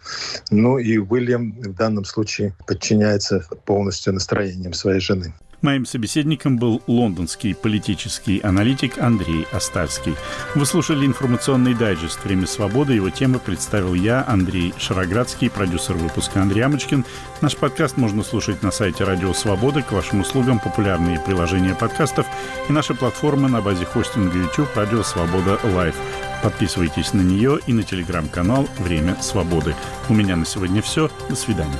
Ну 0.49 0.79
и 0.79 0.97
Уильям 0.97 1.53
в 1.53 1.75
данном 1.75 2.03
случае 2.03 2.55
подчиняется 2.67 3.45
полностью 3.65 4.13
настроениям 4.13 4.73
своей 4.73 4.99
жены. 4.99 5.33
Моим 5.61 5.85
собеседником 5.85 6.57
был 6.57 6.81
лондонский 6.87 7.55
политический 7.55 8.39
аналитик 8.39 8.97
Андрей 8.99 9.47
Остальский. 9.51 10.15
Вы 10.53 10.65
слушали 10.65 11.05
информационный 11.05 11.73
дайджест 11.73 12.23
«Время 12.23 12.45
свободы». 12.47 12.93
Его 12.93 13.09
темы 13.09 13.39
представил 13.39 13.93
я, 13.93 14.23
Андрей 14.27 14.73
Шароградский, 14.77 15.49
продюсер 15.49 15.95
выпуска 15.95 16.41
Андрей 16.41 16.61
Амочкин. 16.61 17.05
Наш 17.41 17.55
подкаст 17.55 17.97
можно 17.97 18.23
слушать 18.23 18.61
на 18.63 18.71
сайте 18.71 19.03
Радио 19.03 19.33
Свобода. 19.33 19.81
К 19.81 19.91
вашим 19.91 20.21
услугам 20.21 20.59
популярные 20.59 21.19
приложения 21.19 21.75
подкастов 21.75 22.25
и 22.69 22.71
наши 22.71 22.93
платформы 22.93 23.49
на 23.49 23.61
базе 23.61 23.85
хостинга 23.85 24.37
YouTube 24.37 24.69
«Радио 24.75 25.03
Свобода 25.03 25.59
Лайв». 25.63 25.95
Подписывайтесь 26.43 27.13
на 27.13 27.21
нее 27.21 27.59
и 27.65 27.73
на 27.73 27.83
телеграм-канал 27.83 28.67
«Время 28.77 29.19
свободы». 29.21 29.75
У 30.09 30.13
меня 30.13 30.35
на 30.35 30.45
сегодня 30.45 30.81
все. 30.81 31.09
До 31.29 31.35
свидания. 31.35 31.79